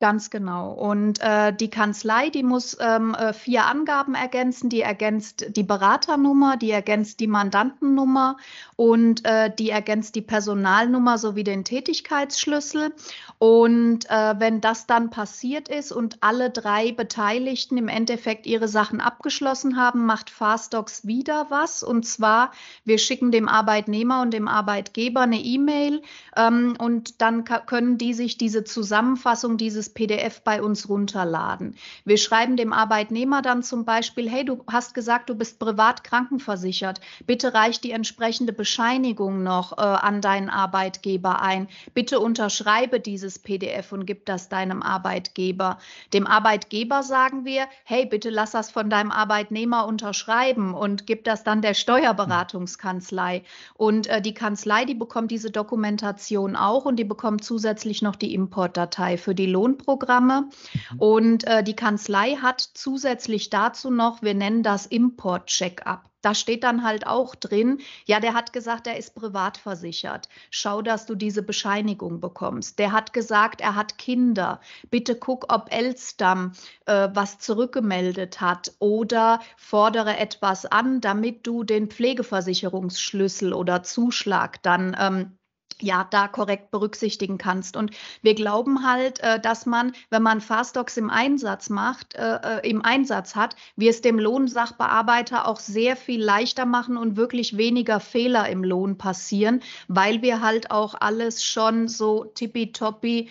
Ganz 0.00 0.30
genau. 0.30 0.70
Und 0.70 1.20
äh, 1.20 1.52
die 1.52 1.70
Kanzlei, 1.70 2.30
die 2.30 2.44
muss 2.44 2.76
ähm, 2.78 3.16
äh, 3.16 3.32
vier 3.32 3.64
Angaben 3.64 4.14
ergänzen. 4.14 4.68
Die 4.70 4.80
ergänzt 4.80 5.46
die 5.56 5.64
Beraternummer, 5.64 6.56
die 6.56 6.70
ergänzt 6.70 7.18
die 7.18 7.26
Mandantennummer 7.26 8.36
und 8.76 9.24
äh, 9.24 9.52
die 9.52 9.70
ergänzt 9.70 10.14
die 10.14 10.22
Personalnummer 10.22 11.18
sowie 11.18 11.42
den 11.42 11.64
Tätigkeitsschlüssel. 11.64 12.94
Und 13.38 14.08
äh, 14.08 14.38
wenn 14.38 14.60
das 14.60 14.86
dann 14.86 15.10
passiert 15.10 15.68
ist 15.68 15.90
und 15.90 16.18
alle 16.20 16.50
drei 16.50 16.92
Beteiligten 16.92 17.76
im 17.76 17.88
Endeffekt 17.88 18.46
ihre 18.46 18.68
Sachen 18.68 19.00
abgeschlossen 19.00 19.76
haben, 19.76 20.06
macht 20.06 20.30
Fastdocs 20.30 21.08
wieder 21.08 21.46
was. 21.48 21.82
Und 21.82 22.06
zwar, 22.06 22.52
wir 22.84 22.98
schicken 22.98 23.32
dem 23.32 23.48
Arbeitnehmer 23.48 24.22
und 24.22 24.32
dem 24.32 24.46
Arbeitgeber 24.46 25.22
eine 25.22 25.40
E-Mail 25.40 26.02
ähm, 26.36 26.76
und 26.78 27.20
dann 27.20 27.42
können 27.42 27.98
die 27.98 28.14
sich 28.14 28.38
diese 28.38 28.62
Zusammenfassung 28.62 29.56
dieses 29.56 29.87
dieses 29.88 29.94
PDF 29.94 30.40
bei 30.42 30.62
uns 30.62 30.88
runterladen. 30.88 31.76
Wir 32.04 32.18
schreiben 32.18 32.56
dem 32.56 32.72
Arbeitnehmer 32.72 33.42
dann 33.42 33.62
zum 33.62 33.84
Beispiel, 33.84 34.28
hey, 34.28 34.44
du 34.44 34.64
hast 34.66 34.94
gesagt, 34.94 35.30
du 35.30 35.34
bist 35.34 35.58
privat 35.58 36.04
krankenversichert. 36.04 37.00
Bitte 37.26 37.54
reich 37.54 37.80
die 37.80 37.92
entsprechende 37.92 38.52
Bescheinigung 38.52 39.42
noch 39.42 39.76
äh, 39.78 39.80
an 39.80 40.20
deinen 40.20 40.50
Arbeitgeber 40.50 41.42
ein. 41.42 41.68
Bitte 41.94 42.20
unterschreibe 42.20 43.00
dieses 43.00 43.38
PDF 43.38 43.92
und 43.92 44.06
gib 44.06 44.26
das 44.26 44.48
deinem 44.48 44.82
Arbeitgeber. 44.82 45.78
Dem 46.12 46.26
Arbeitgeber 46.26 47.02
sagen 47.02 47.44
wir, 47.44 47.66
hey, 47.84 48.06
bitte 48.06 48.30
lass 48.30 48.52
das 48.52 48.70
von 48.70 48.90
deinem 48.90 49.10
Arbeitnehmer 49.10 49.86
unterschreiben 49.86 50.74
und 50.74 51.06
gib 51.06 51.24
das 51.24 51.44
dann 51.44 51.62
der 51.62 51.74
Steuerberatungskanzlei. 51.74 53.42
Und 53.74 54.06
äh, 54.06 54.20
die 54.20 54.34
Kanzlei, 54.34 54.84
die 54.84 54.94
bekommt 54.94 55.30
diese 55.30 55.50
Dokumentation 55.50 56.56
auch 56.56 56.84
und 56.84 56.96
die 56.96 57.04
bekommt 57.04 57.44
zusätzlich 57.44 58.02
noch 58.02 58.16
die 58.16 58.34
Importdatei 58.34 59.16
für 59.16 59.34
die 59.34 59.46
Lohnprogramme. 59.78 60.48
Mhm. 60.92 60.98
Und 60.98 61.44
äh, 61.44 61.62
die 61.62 61.76
Kanzlei 61.76 62.36
hat 62.36 62.60
zusätzlich 62.60 63.50
dazu 63.50 63.90
noch, 63.90 64.22
wir 64.22 64.34
nennen 64.34 64.62
das 64.62 64.86
Import-Check-up. 64.86 66.04
Da 66.20 66.34
steht 66.34 66.64
dann 66.64 66.82
halt 66.82 67.06
auch 67.06 67.36
drin, 67.36 67.78
ja, 68.04 68.18
der 68.18 68.34
hat 68.34 68.52
gesagt, 68.52 68.88
er 68.88 68.96
ist 68.96 69.14
privat 69.14 69.56
versichert. 69.56 70.28
Schau, 70.50 70.82
dass 70.82 71.06
du 71.06 71.14
diese 71.14 71.42
Bescheinigung 71.42 72.20
bekommst. 72.20 72.80
Der 72.80 72.90
hat 72.90 73.12
gesagt, 73.12 73.60
er 73.60 73.76
hat 73.76 73.98
Kinder. 73.98 74.60
Bitte 74.90 75.14
guck, 75.14 75.52
ob 75.52 75.72
Elstam 75.72 76.54
äh, 76.86 77.08
was 77.14 77.38
zurückgemeldet 77.38 78.40
hat 78.40 78.72
oder 78.80 79.38
fordere 79.56 80.16
etwas 80.16 80.66
an, 80.66 81.00
damit 81.00 81.46
du 81.46 81.62
den 81.62 81.88
Pflegeversicherungsschlüssel 81.88 83.52
oder 83.52 83.84
Zuschlag 83.84 84.60
dann 84.64 84.96
ähm, 84.98 85.37
ja, 85.80 86.06
da 86.10 86.28
korrekt 86.28 86.70
berücksichtigen 86.70 87.38
kannst. 87.38 87.76
Und 87.76 87.92
wir 88.22 88.34
glauben 88.34 88.86
halt, 88.86 89.20
äh, 89.20 89.40
dass 89.40 89.66
man, 89.66 89.92
wenn 90.10 90.22
man 90.22 90.40
Fastdocs 90.40 90.96
im 90.96 91.10
Einsatz 91.10 91.70
macht, 91.70 92.14
äh, 92.14 92.60
äh, 92.60 92.68
im 92.68 92.84
Einsatz 92.84 93.36
hat, 93.36 93.56
wir 93.76 93.90
es 93.90 94.00
dem 94.00 94.18
Lohnsachbearbeiter 94.18 95.46
auch 95.46 95.60
sehr 95.60 95.96
viel 95.96 96.22
leichter 96.22 96.66
machen 96.66 96.96
und 96.96 97.16
wirklich 97.16 97.56
weniger 97.56 98.00
Fehler 98.00 98.48
im 98.48 98.64
Lohn 98.64 98.98
passieren, 98.98 99.60
weil 99.88 100.22
wir 100.22 100.40
halt 100.40 100.70
auch 100.70 100.94
alles 100.98 101.44
schon 101.44 101.88
so 101.88 102.24
tippitoppi 102.24 103.28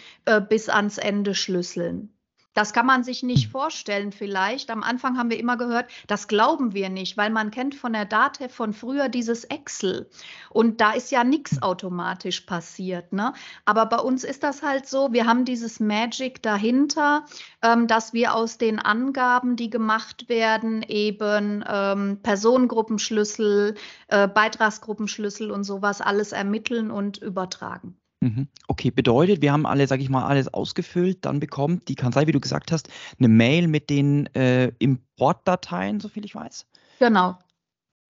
bis 0.50 0.70
ans 0.70 0.98
Ende 0.98 1.36
schlüsseln. 1.36 2.17
Das 2.58 2.74
kann 2.74 2.88
man 2.88 3.04
sich 3.04 3.22
nicht 3.22 3.50
vorstellen 3.52 4.12
vielleicht. 4.12 4.72
Am 4.72 4.82
Anfang 4.82 5.16
haben 5.16 5.30
wir 5.30 5.40
immer 5.40 5.58
gehört, 5.58 5.92
das 6.08 6.28
glauben 6.28 6.74
wir 6.74 6.90
nicht, 6.90 7.16
weil 7.16 7.30
man 7.30 7.52
kennt 7.52 7.76
von 7.76 7.94
der 7.94 8.06
DATEV 8.06 8.52
von 8.52 8.74
früher 8.74 9.10
dieses 9.10 9.44
Excel. 9.44 10.10
Und 10.50 10.82
da 10.82 10.94
ist 10.94 11.12
ja 11.12 11.24
nichts 11.24 11.62
automatisch 11.62 12.42
passiert. 12.42 13.14
Ne? 13.14 13.34
Aber 13.66 13.86
bei 13.86 14.00
uns 14.00 14.24
ist 14.24 14.42
das 14.42 14.64
halt 14.64 14.88
so, 14.88 15.14
wir 15.14 15.28
haben 15.28 15.46
dieses 15.46 15.80
Magic 15.80 16.42
dahinter, 16.42 17.26
ähm, 17.62 17.86
dass 17.86 18.14
wir 18.14 18.34
aus 18.34 18.58
den 18.58 18.80
Angaben, 18.80 19.56
die 19.56 19.70
gemacht 19.70 20.28
werden, 20.28 20.82
eben 20.82 21.64
ähm, 21.68 22.22
Personengruppenschlüssel, 22.24 23.76
äh, 24.08 24.28
Beitragsgruppenschlüssel 24.28 25.52
und 25.52 25.64
sowas 25.64 26.02
alles 26.02 26.32
ermitteln 26.32 26.90
und 26.90 27.20
übertragen. 27.20 28.00
Mhm. 28.22 28.48
Okay, 28.68 28.90
bedeutet, 28.90 29.42
wir 29.42 29.52
haben 29.52 29.66
alle, 29.66 29.88
sag 29.88 30.00
ich 30.00 30.10
mal, 30.10 30.26
alles 30.26 30.52
ausgefüllt, 30.54 31.26
dann 31.26 31.40
bekommt 31.40 31.88
die 31.88 31.96
Kanzlei, 31.96 32.26
wie 32.28 32.32
du 32.32 32.40
gesagt 32.40 32.72
hast, 32.72 32.90
eine 33.20 33.28
Mail 33.28 33.68
mit 33.68 33.90
den 33.90 34.26
äh, 34.36 34.72
Importdateien, 34.80 36.00
soviel 36.00 36.26
ich 36.26 36.34
weiß. 36.34 36.66
Genau. 37.00 37.38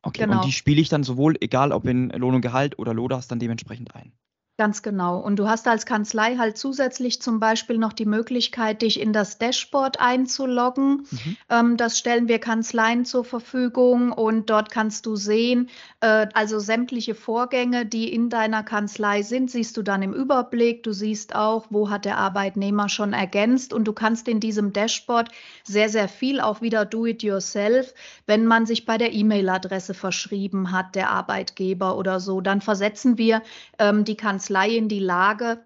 Okay, 0.03 0.23
genau. 0.23 0.37
und 0.37 0.45
die 0.45 0.53
spiele 0.53 0.79
ich 0.79 0.89
dann 0.89 1.03
sowohl, 1.03 1.35
egal 1.41 1.73
ob 1.73 1.85
in 1.85 2.09
Lohn 2.11 2.35
und 2.35 2.41
Gehalt 2.41 2.79
oder 2.79 2.93
LODAS, 2.93 3.27
dann 3.27 3.39
dementsprechend 3.39 3.95
ein. 3.95 4.13
Ganz 4.59 4.81
genau. 4.81 5.19
Und 5.19 5.37
du 5.37 5.47
hast 5.47 5.67
als 5.67 5.85
Kanzlei 5.85 6.37
halt 6.37 6.57
zusätzlich 6.57 7.21
zum 7.21 7.39
Beispiel 7.39 7.77
noch 7.77 7.93
die 7.93 8.07
Möglichkeit, 8.07 8.81
dich 8.81 8.99
in 8.99 9.13
das 9.13 9.37
Dashboard 9.37 9.99
einzuloggen. 9.99 11.05
Mhm. 11.11 11.37
Ähm, 11.47 11.77
das 11.77 11.99
stellen 11.99 12.27
wir 12.27 12.39
Kanzleien 12.39 13.05
zur 13.05 13.23
Verfügung 13.23 14.11
und 14.11 14.49
dort 14.49 14.71
kannst 14.71 15.05
du 15.05 15.15
sehen, 15.15 15.69
äh, 16.01 16.25
also 16.33 16.57
sämtliche 16.57 17.13
Vorgänge, 17.13 17.85
die 17.85 18.11
in 18.11 18.31
deiner 18.31 18.63
Kanzlei 18.63 19.21
sind, 19.21 19.51
siehst 19.51 19.77
du 19.77 19.83
dann 19.83 20.01
im 20.01 20.11
Überblick. 20.11 20.81
Du 20.81 20.91
siehst 20.91 21.35
auch, 21.35 21.67
wo 21.69 21.91
hat 21.91 22.05
der 22.05 22.17
Arbeitnehmer 22.17 22.89
schon 22.89 23.13
ergänzt 23.13 23.73
und 23.73 23.85
du 23.85 23.93
kannst 23.93 24.27
in 24.27 24.39
diesem 24.39 24.73
Dashboard 24.73 25.29
sehr, 25.65 25.89
sehr 25.89 26.07
viel 26.07 26.41
auch 26.41 26.61
wieder 26.61 26.83
do 26.83 27.05
it 27.05 27.21
yourself, 27.21 27.93
wenn 28.25 28.47
man 28.47 28.65
sich 28.65 28.87
bei 28.87 28.97
der 28.97 29.13
E-Mail-Adresse 29.13 29.93
verschrieben 29.93 30.71
hat, 30.71 30.95
der 30.95 31.11
Arbeitgeber 31.11 31.95
oder 31.95 32.19
so, 32.19 32.41
dann 32.41 32.61
versetzen 32.61 33.19
wir 33.19 33.43
ähm, 33.77 34.03
die 34.03 34.17
Kanzlei 34.17 34.46
Kanzlei 34.47 34.77
in 34.77 34.87
die 34.87 34.99
Lage, 34.99 35.65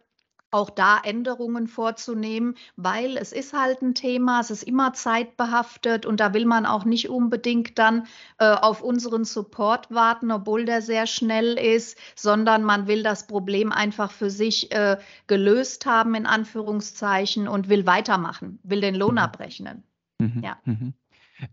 auch 0.49 0.71
da 0.71 0.99
Änderungen 1.01 1.67
vorzunehmen, 1.67 2.55
weil 2.75 3.15
es 3.15 3.31
ist 3.31 3.53
halt 3.53 3.81
ein 3.81 3.93
Thema, 3.93 4.41
es 4.41 4.49
ist 4.49 4.63
immer 4.63 4.91
zeitbehaftet 4.93 6.05
und 6.05 6.19
da 6.19 6.33
will 6.33 6.45
man 6.45 6.65
auch 6.65 6.83
nicht 6.83 7.09
unbedingt 7.09 7.79
dann 7.79 8.07
äh, 8.37 8.51
auf 8.51 8.81
unseren 8.81 9.23
Support 9.23 9.91
warten, 9.91 10.29
obwohl 10.31 10.65
der 10.65 10.81
sehr 10.81 11.07
schnell 11.07 11.57
ist, 11.57 11.97
sondern 12.15 12.63
man 12.63 12.87
will 12.87 13.03
das 13.03 13.27
Problem 13.27 13.71
einfach 13.71 14.11
für 14.11 14.31
sich 14.31 14.73
äh, 14.73 14.97
gelöst 15.27 15.85
haben, 15.85 16.15
in 16.15 16.25
Anführungszeichen, 16.25 17.47
und 17.47 17.69
will 17.69 17.85
weitermachen, 17.85 18.59
will 18.63 18.81
den 18.81 18.95
Lohn 18.95 19.13
mhm. 19.13 19.19
abrechnen. 19.19 19.83
Mhm. 20.19 20.41
Ja. 20.43 20.57
Mhm. 20.65 20.93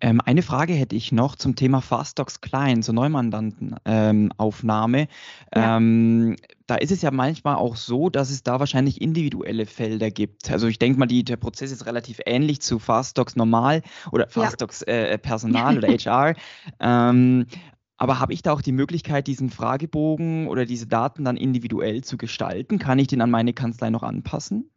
Ähm, 0.00 0.20
eine 0.24 0.42
Frage 0.42 0.72
hätte 0.72 0.96
ich 0.96 1.12
noch 1.12 1.36
zum 1.36 1.54
Thema 1.56 1.80
Fastdocs 1.80 2.40
Client, 2.40 2.84
zur 2.84 2.94
Neumandantenaufnahme. 2.94 5.08
Ähm, 5.52 5.54
ja. 5.54 5.76
ähm, 5.76 6.34
da 6.68 6.74
ist 6.76 6.92
es 6.92 7.00
ja 7.00 7.10
manchmal 7.10 7.56
auch 7.56 7.76
so, 7.76 8.10
dass 8.10 8.30
es 8.30 8.42
da 8.42 8.60
wahrscheinlich 8.60 9.00
individuelle 9.00 9.64
Felder 9.64 10.10
gibt. 10.10 10.50
Also 10.50 10.68
ich 10.68 10.78
denke 10.78 10.98
mal, 10.98 11.06
die, 11.06 11.24
der 11.24 11.36
Prozess 11.36 11.72
ist 11.72 11.86
relativ 11.86 12.20
ähnlich 12.26 12.60
zu 12.60 12.78
Fastdocs 12.78 13.36
Normal 13.36 13.82
oder 14.12 14.28
Fastdocs 14.28 14.84
ja. 14.86 14.92
äh, 14.92 15.18
Personal 15.18 15.78
oder 15.78 15.88
HR. 15.98 16.34
Ähm, 16.78 17.46
aber 17.96 18.20
habe 18.20 18.34
ich 18.34 18.42
da 18.42 18.52
auch 18.52 18.60
die 18.60 18.72
Möglichkeit, 18.72 19.26
diesen 19.26 19.48
Fragebogen 19.48 20.46
oder 20.46 20.66
diese 20.66 20.86
Daten 20.86 21.24
dann 21.24 21.38
individuell 21.38 22.04
zu 22.04 22.18
gestalten? 22.18 22.78
Kann 22.78 22.98
ich 22.98 23.08
den 23.08 23.22
an 23.22 23.30
meine 23.30 23.54
Kanzlei 23.54 23.88
noch 23.88 24.02
anpassen? 24.02 24.70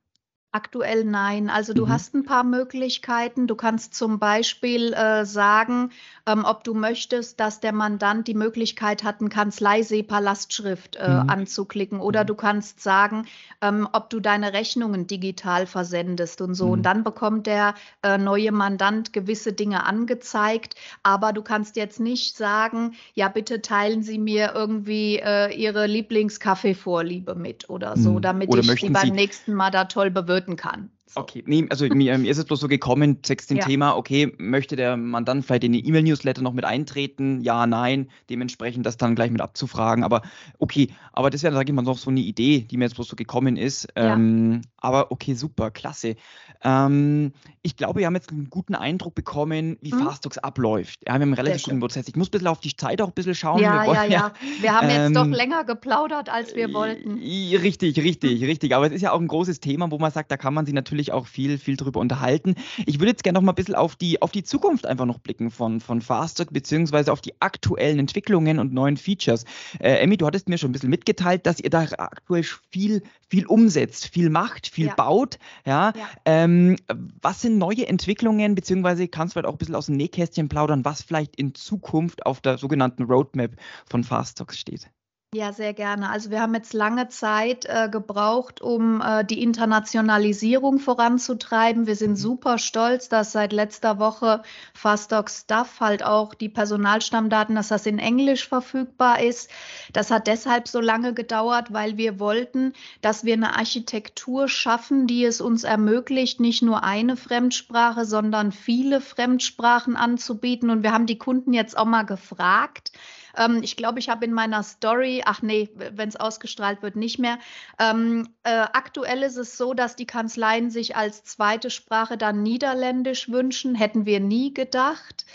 Aktuell 0.54 1.06
nein. 1.06 1.50
Also 1.50 1.74
du 1.74 1.86
mhm. 1.86 1.90
hast 1.90 2.14
ein 2.14 2.26
paar 2.26 2.44
Möglichkeiten. 2.44 3.48
Du 3.48 3.56
kannst 3.56 3.96
zum 3.96 4.20
Beispiel 4.20 4.92
äh, 4.92 5.26
sagen, 5.26 5.92
ähm, 6.28 6.44
ob 6.46 6.64
du 6.64 6.74
möchtest, 6.74 7.40
dass 7.40 7.60
der 7.60 7.74
Mandant 7.74 8.28
die 8.28 8.34
Möglichkeit 8.34 9.04
hat, 9.04 9.22
ein 9.22 9.30
Kanzleisee-Palastschrift 9.30 10.98
äh, 10.98 11.08
mhm. 11.08 11.30
anzuklicken. 11.30 12.00
Oder 12.00 12.24
mhm. 12.24 12.28
du 12.28 12.36
kannst 12.36 12.82
sagen, 12.82 13.26
ähm, 13.62 13.88
ob 13.94 14.10
du 14.10 14.20
deine 14.20 14.54
Rechnungen 14.54 15.08
digital 15.08 15.66
versendest 15.66 16.42
und 16.42 16.56
so. 16.56 16.72
Und 16.72 16.80
mhm. 16.80 16.84
dann 16.84 17.04
bekommt 17.04 17.48
der 17.48 17.76
äh, 18.04 18.18
neue 18.18 18.52
Mandant 18.52 19.14
gewisse 19.14 19.54
Dinge 19.54 19.86
angezeigt. 19.86 20.76
Aber 21.04 21.34
du 21.34 21.42
kannst 21.42 21.76
jetzt 21.76 22.00
nicht 22.00 22.36
sagen, 22.36 22.96
ja, 23.14 23.30
bitte 23.30 23.62
teilen 23.62 24.04
Sie 24.04 24.18
mir 24.18 24.52
irgendwie 24.54 25.18
äh, 25.18 25.56
Ihre 25.56 25.88
Lieblingskaffeevorliebe 25.88 27.36
mit 27.36 27.70
oder 27.70 27.96
so, 27.96 28.14
mhm. 28.14 28.22
damit 28.22 28.50
oder 28.50 28.62
ich 28.62 28.82
Sie 28.82 28.90
beim 28.90 29.10
nächsten 29.10 29.54
Mal 29.54 29.72
da 29.72 29.86
toll 29.86 30.12
bewirken 30.12 30.42
wirken 30.42 30.56
kann. 30.56 30.90
So. 31.14 31.20
Okay, 31.20 31.44
nee, 31.46 31.66
also 31.70 31.86
mir, 31.88 32.18
mir, 32.18 32.32
ist 32.32 32.38
es 32.38 32.46
bloß 32.46 32.62
so 32.62 32.70
gekommen, 32.70 33.18
sechs 33.26 33.48
dem 33.48 33.58
ja. 33.58 33.66
Thema, 33.66 33.98
okay, 33.98 34.34
möchte 34.38 34.78
der 34.78 34.96
Mandant 34.96 35.46
vielleicht 35.46 35.66
in 35.66 35.74
die 35.74 35.86
E-Mail-Newsletter 35.86 36.42
noch 36.42 36.54
mit 36.54 36.64
eintreten? 36.64 37.42
Ja, 37.42 37.68
nein, 37.68 38.10
dementsprechend 38.30 38.86
das 38.86 38.96
dann 38.96 39.16
gleich 39.16 39.30
mit 39.30 39.42
abzufragen. 39.42 40.06
Aber 40.06 40.22
okay, 40.60 40.88
aber 41.12 41.30
das 41.30 41.44
wäre, 41.44 41.54
sage 41.54 41.70
ich 41.70 41.76
mal, 41.76 41.82
noch 41.82 41.98
so 41.98 42.10
eine 42.10 42.22
Idee, 42.22 42.62
die 42.62 42.78
mir 42.78 42.86
jetzt 42.86 42.96
bloß 42.96 43.10
so 43.10 43.18
gekommen 43.18 43.58
ist. 43.58 43.90
Ja. 43.98 44.14
Ähm, 44.14 44.62
aber 44.78 45.12
okay, 45.12 45.34
super, 45.34 45.70
klasse. 45.70 46.16
Ähm, 46.64 47.34
ich 47.62 47.76
glaube, 47.76 48.00
wir 48.00 48.08
haben 48.08 48.16
jetzt 48.16 48.32
einen 48.32 48.50
guten 48.50 48.76
Eindruck 48.76 49.16
bekommen, 49.16 49.78
wie 49.82 49.94
mhm. 49.94 50.04
Fastdocs 50.04 50.38
abläuft. 50.38 51.00
Ja, 51.02 51.08
wir 51.08 51.14
haben 51.14 51.22
einen 51.24 51.34
relativ 51.34 51.64
guten 51.64 51.80
Prozess. 51.80 52.08
Ich 52.08 52.16
muss 52.16 52.30
ein 52.30 52.32
bisschen 52.32 52.48
auf 52.48 52.60
die 52.60 52.76
Zeit 52.76 53.02
auch 53.02 53.08
ein 53.08 53.14
bisschen 53.14 53.36
schauen. 53.36 53.62
Ja, 53.62 53.86
wollen, 53.86 53.96
ja, 53.96 54.06
ja. 54.06 54.34
Wir 54.62 54.74
haben 54.74 54.90
jetzt 54.90 55.08
ähm, 55.08 55.14
doch 55.14 55.26
länger 55.26 55.64
geplaudert, 55.64 56.30
als 56.30 56.56
wir 56.56 56.74
wollten. 56.74 57.18
Richtig, 57.18 57.98
richtig, 58.00 58.44
richtig. 58.44 58.76
Aber 58.76 58.88
es 58.88 58.94
ist 58.94 59.02
ja 59.02 59.12
auch 59.12 59.20
ein 59.20 59.28
großes 59.28 59.60
Thema, 59.60 59.90
wo 59.92 59.98
man 59.98 60.12
sagt, 60.12 60.32
da 60.32 60.38
kann 60.38 60.54
man 60.54 60.66
sich 60.66 60.74
natürlich 60.74 61.01
natürlich 61.02 61.14
auch 61.14 61.28
viel, 61.28 61.58
viel 61.58 61.78
drüber 61.78 62.00
unterhalten. 62.00 62.56
Ich 62.86 63.00
würde 63.00 63.12
jetzt 63.12 63.24
gerne 63.24 63.38
noch 63.38 63.44
mal 63.44 63.52
ein 63.52 63.56
bisschen 63.56 63.76
auf 63.76 63.96
die, 63.96 64.22
auf 64.22 64.32
die 64.32 64.44
Zukunft 64.44 64.86
einfach 64.86 65.06
noch 65.06 65.20
blicken 65.20 65.50
von, 65.50 65.80
von 65.80 66.02
Fasttrack, 66.02 66.54
beziehungsweise 66.54 67.12
auf 67.12 67.22
die 67.22 67.34
aktuellen 67.42 68.00
Entwicklungen 68.00 68.60
und 68.60 68.74
neuen 68.74 68.98
Features. 68.98 69.46
Äh, 69.80 69.96
Emmy, 69.96 70.18
du 70.18 70.26
hattest 70.28 70.48
mir 70.48 70.58
schon 70.58 70.70
ein 70.70 70.74
bisschen 70.74 70.90
mitgeteilt, 70.90 71.46
dass 71.46 71.60
ihr 71.60 71.70
da 71.70 71.82
aktuell 71.98 72.46
viel, 72.70 73.02
viel 73.28 73.46
umsetzt, 73.48 74.08
viel 74.08 74.30
macht, 74.30 74.68
viel 74.68 74.88
ja. 74.88 74.96
baut. 74.96 75.40
Ja. 75.66 75.94
ja. 75.96 76.10
Ähm, 76.26 76.76
was 77.22 77.42
sind 77.42 77.58
neue 77.58 77.88
Entwicklungen, 77.88 78.56
beziehungsweise 78.56 79.08
kannst 79.08 79.36
du 79.36 79.38
halt 79.38 79.46
auch 79.46 79.54
ein 79.54 79.58
bisschen 79.58 79.76
aus 79.76 79.88
dem 79.88 79.98
Nähkästchen 79.98 80.50
plaudern, 80.50 80.86
was 80.86 81.02
vielleicht 81.02 81.36
in 81.36 81.56
Zukunft 81.56 82.26
auf 82.26 82.42
der 82.42 82.58
sogenannten 82.58 83.04
Roadmap 83.04 83.52
von 83.90 84.04
Faststocks 84.04 84.60
steht? 84.60 84.90
Ja, 85.34 85.54
sehr 85.54 85.74
gerne. 85.74 86.10
Also 86.10 86.30
wir 86.30 86.42
haben 86.42 86.54
jetzt 86.56 86.74
lange 86.74 87.08
Zeit 87.08 87.64
äh, 87.64 87.88
gebraucht, 87.90 88.60
um 88.60 89.00
äh, 89.00 89.24
die 89.24 89.42
Internationalisierung 89.42 90.78
voranzutreiben. 90.78 91.88
Wir 91.88 91.96
sind 91.96 92.12
mhm. 92.12 92.16
super 92.18 92.58
stolz, 92.58 93.08
dass 93.08 93.32
seit 93.32 93.54
letzter 93.54 93.98
Woche 93.98 94.44
Fastdoc 94.74 95.30
Stuff 95.30 95.80
halt 95.80 96.04
auch 96.04 96.34
die 96.34 96.50
Personalstammdaten, 96.50 97.56
dass 97.56 97.70
das 97.70 97.86
in 97.86 97.98
Englisch 97.98 98.46
verfügbar 98.46 99.22
ist. 99.22 99.50
Das 99.94 100.12
hat 100.12 100.28
deshalb 100.28 100.68
so 100.68 100.82
lange 100.82 101.14
gedauert, 101.14 101.72
weil 101.72 101.96
wir 101.96 102.20
wollten, 102.20 102.74
dass 103.00 103.24
wir 103.24 103.36
eine 103.36 103.56
Architektur 103.56 104.50
schaffen, 104.50 105.08
die 105.08 105.24
es 105.24 105.40
uns 105.40 105.64
ermöglicht, 105.64 106.42
nicht 106.42 106.62
nur 106.62 106.84
eine 106.84 107.16
Fremdsprache, 107.16 108.04
sondern 108.04 108.52
viele 108.52 109.00
Fremdsprachen 109.00 109.96
anzubieten. 109.96 110.70
Und 110.70 110.84
wir 110.84 110.92
haben 110.92 111.06
die 111.06 111.18
Kunden 111.18 111.54
jetzt 111.54 111.78
auch 111.78 111.86
mal 111.86 112.04
gefragt, 112.04 112.92
ähm, 113.38 113.62
ich 113.64 113.76
glaube, 113.78 114.00
ich 114.00 114.10
habe 114.10 114.26
in 114.26 114.34
meiner 114.34 114.64
Story, 114.64 115.24
ach 115.26 115.42
nee, 115.42 115.70
wenn 115.76 116.10
es 116.10 116.16
ausgestrahlt 116.16 116.82
wird, 116.82 116.96
nicht 116.96 117.20
mehr. 117.20 117.38
Ähm, 117.80 118.30
äh, 118.44 118.66
aktuell 118.74 119.24
ist 119.24 119.38
es 119.38 119.58
so, 119.58 119.74
dass 119.74 119.96
die 119.96 120.06
Kanzleien 120.06 120.70
sich 120.70 120.96
als 120.96 121.24
zweite 121.24 121.70
Sprache 121.70 122.18
dann 122.18 122.44
Niederländisch 122.44 123.30
wünschen. 123.30 123.76
Hätten 123.76 124.06
wir 124.06 124.20
nie 124.20 124.54
gedacht 124.54 125.26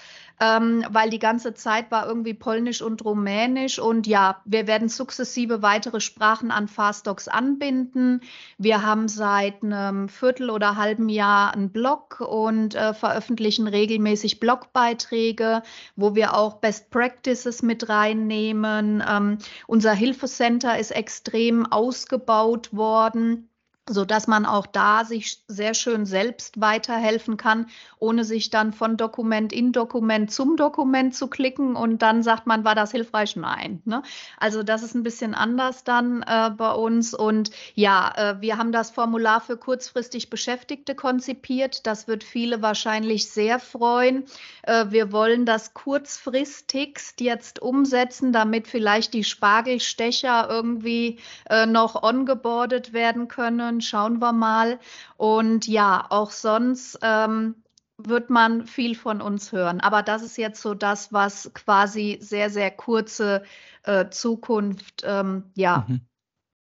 ähm, 0.40 0.85
weil 0.90 1.11
die 1.11 1.18
ganze 1.18 1.55
Zeit 1.55 1.90
war 1.90 2.07
irgendwie 2.07 2.35
Polnisch 2.35 2.83
und 2.83 3.05
Rumänisch. 3.05 3.79
Und 3.79 4.07
ja, 4.07 4.40
wir 4.44 4.66
werden 4.66 4.88
sukzessive 4.88 5.62
weitere 5.62 6.01
Sprachen 6.01 6.51
an 6.51 6.68
Fastdocs 6.68 7.29
anbinden. 7.29 8.20
Wir 8.59 8.83
haben 8.83 9.09
seit 9.09 9.62
einem 9.62 10.09
Viertel 10.09 10.51
oder 10.51 10.77
halben 10.77 11.09
Jahr 11.09 11.55
einen 11.55 11.70
Blog 11.70 12.20
und 12.20 12.75
äh, 12.75 12.92
veröffentlichen 12.92 13.66
regelmäßig 13.66 14.40
Blogbeiträge, 14.40 15.62
wo 15.96 16.14
wir 16.14 16.35
auch 16.35 16.55
Best 16.55 16.90
Practices 16.90 17.62
mit 17.62 17.88
reinnehmen. 17.88 19.03
Ähm, 19.09 19.38
unser 19.66 19.92
Hilfecenter 19.92 20.79
ist 20.79 20.90
extrem 20.90 21.66
ausgebaut 21.66 22.77
worden 22.77 23.49
so 23.88 24.05
dass 24.05 24.27
man 24.27 24.46
auch 24.46 24.66
da 24.66 25.05
sich 25.05 25.42
sehr 25.46 25.75
schön 25.75 26.07
selbst 26.07 26.61
weiterhelfen 26.61 27.37
kann, 27.37 27.66
ohne 27.99 28.25
sich 28.25 28.51
dann 28.51 28.72
von 28.72 28.96
Dokument 28.96 29.53
in 29.53 29.72
Dokument 29.72 30.33
zum 30.33 30.57
Dokument 30.57 31.14
zu 31.14 31.29
klicken 31.29 31.77
und 31.77 32.03
dann 32.03 32.22
sagt 32.22 32.46
man, 32.46 32.64
war 32.64 32.75
das 32.75 32.90
hilfreich? 32.90 33.37
Nein. 33.37 33.81
Ne? 33.85 34.03
Also 34.38 34.64
das 34.64 34.83
ist 34.83 34.94
ein 34.94 35.05
bisschen 35.05 35.35
anders 35.35 35.85
dann 35.85 36.22
äh, 36.22 36.51
bei 36.51 36.72
uns 36.72 37.14
und 37.14 37.51
ja, 37.75 38.12
äh, 38.16 38.40
wir 38.40 38.59
haben 38.59 38.72
das 38.72 38.90
Formular 38.90 39.40
für 39.40 39.57
kurzfristig 39.57 40.31
Beschäftigte 40.31 40.94
konzipiert. 40.96 41.87
Das 41.87 42.09
wird 42.09 42.25
viele 42.25 42.62
wahrscheinlich 42.62 43.31
sehr 43.31 43.61
freuen. 43.61 44.25
Äh, 44.62 44.87
wir 44.90 45.12
wollen 45.12 45.46
das 45.46 45.75
kurzfristigst 45.75 47.20
jetzt 47.20 47.62
umsetzen, 47.62 48.33
damit 48.33 48.66
vielleicht 48.66 49.14
die 49.14 49.25
Spargelstecher 49.25 50.49
irgendwie 50.51 51.20
äh, 51.49 51.66
noch 51.66 52.03
ongeboardet 52.03 52.92
werden 52.92 53.29
können 53.29 53.76
können. 53.77 53.81
Schauen 53.83 54.19
wir 54.21 54.33
mal. 54.33 54.79
Und 55.17 55.67
ja, 55.67 56.07
auch 56.09 56.31
sonst 56.31 56.99
ähm, 57.03 57.57
wird 57.99 58.31
man 58.31 58.67
viel 58.67 58.95
von 58.95 59.21
uns 59.21 59.53
hören. 59.53 59.81
Aber 59.81 60.03
das 60.03 60.23
ist 60.23 60.37
jetzt 60.37 60.61
so 60.61 60.75
das, 60.75 61.12
was 61.12 61.51
quasi 61.55 62.19
sehr, 62.21 62.51
sehr 62.51 62.71
kurze 62.71 63.43
äh, 63.85 64.09
Zukunft 64.11 65.03
ähm, 65.05 65.45
ja, 65.55 65.87
mhm. 65.89 66.01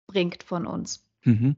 bringt 0.07 0.43
von 0.43 0.65
uns. 0.65 1.05
Mhm. 1.25 1.57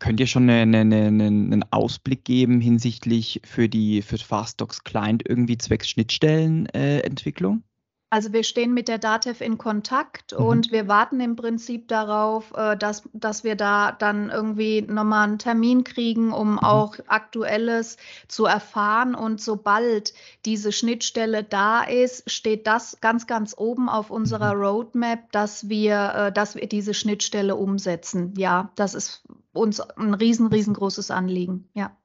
Könnt 0.00 0.18
ihr 0.18 0.26
schon 0.26 0.50
eine, 0.50 0.78
eine, 0.78 1.06
eine, 1.06 1.26
einen 1.26 1.64
Ausblick 1.70 2.24
geben 2.24 2.60
hinsichtlich 2.60 3.40
für 3.44 3.68
die 3.68 4.02
für 4.02 4.18
Fastdocs 4.18 4.82
Client 4.82 5.22
irgendwie 5.28 5.58
zwecks 5.58 5.88
Schnittstellenentwicklung? 5.88 7.58
Äh, 7.58 7.75
also 8.08 8.32
wir 8.32 8.44
stehen 8.44 8.72
mit 8.72 8.86
der 8.86 8.98
DATEV 8.98 9.40
in 9.40 9.58
Kontakt 9.58 10.32
mhm. 10.32 10.46
und 10.46 10.72
wir 10.72 10.86
warten 10.86 11.18
im 11.20 11.34
Prinzip 11.34 11.88
darauf, 11.88 12.52
äh, 12.56 12.76
dass, 12.76 13.08
dass 13.12 13.42
wir 13.42 13.56
da 13.56 13.90
dann 13.90 14.30
irgendwie 14.30 14.82
nochmal 14.82 15.26
einen 15.26 15.38
Termin 15.38 15.82
kriegen, 15.82 16.32
um 16.32 16.52
mhm. 16.52 16.58
auch 16.60 16.96
Aktuelles 17.08 17.96
zu 18.28 18.46
erfahren. 18.46 19.16
Und 19.16 19.40
sobald 19.40 20.14
diese 20.44 20.70
Schnittstelle 20.70 21.42
da 21.42 21.82
ist, 21.82 22.30
steht 22.30 22.68
das 22.68 23.00
ganz, 23.00 23.26
ganz 23.26 23.54
oben 23.58 23.88
auf 23.88 24.10
unserer 24.10 24.54
mhm. 24.54 24.60
Roadmap, 24.60 25.32
dass 25.32 25.68
wir, 25.68 26.14
äh, 26.14 26.32
dass 26.32 26.54
wir 26.54 26.68
diese 26.68 26.94
Schnittstelle 26.94 27.56
umsetzen. 27.56 28.34
Ja, 28.36 28.70
das 28.76 28.94
ist 28.94 29.24
uns 29.52 29.80
ein 29.80 30.14
riesen, 30.14 30.46
riesengroßes 30.46 31.10
Anliegen. 31.10 31.68
Ja. 31.74 31.96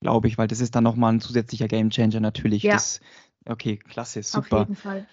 Glaube 0.00 0.28
ich, 0.28 0.38
weil 0.38 0.48
das 0.48 0.60
ist 0.60 0.74
dann 0.74 0.84
nochmal 0.84 1.12
ein 1.12 1.20
zusätzlicher 1.20 1.68
Gamechanger 1.68 2.20
natürlich. 2.20 2.62
Ja. 2.62 2.74
Das, 2.74 3.00
okay, 3.44 3.76
klasse, 3.76 4.22
super. 4.22 4.62
Auf 4.62 4.68
jeden 4.68 4.76
Fall. 4.76 5.06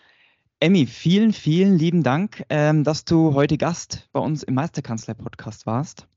Emmy, 0.63 0.85
vielen, 0.85 1.33
vielen 1.33 1.75
lieben 1.75 2.03
Dank, 2.03 2.45
ähm, 2.49 2.83
dass 2.83 3.03
du 3.03 3.33
heute 3.33 3.57
Gast 3.57 4.07
bei 4.11 4.19
uns 4.19 4.43
im 4.43 4.53
Meisterkanzler-Podcast 4.53 5.65
warst. 5.65 6.07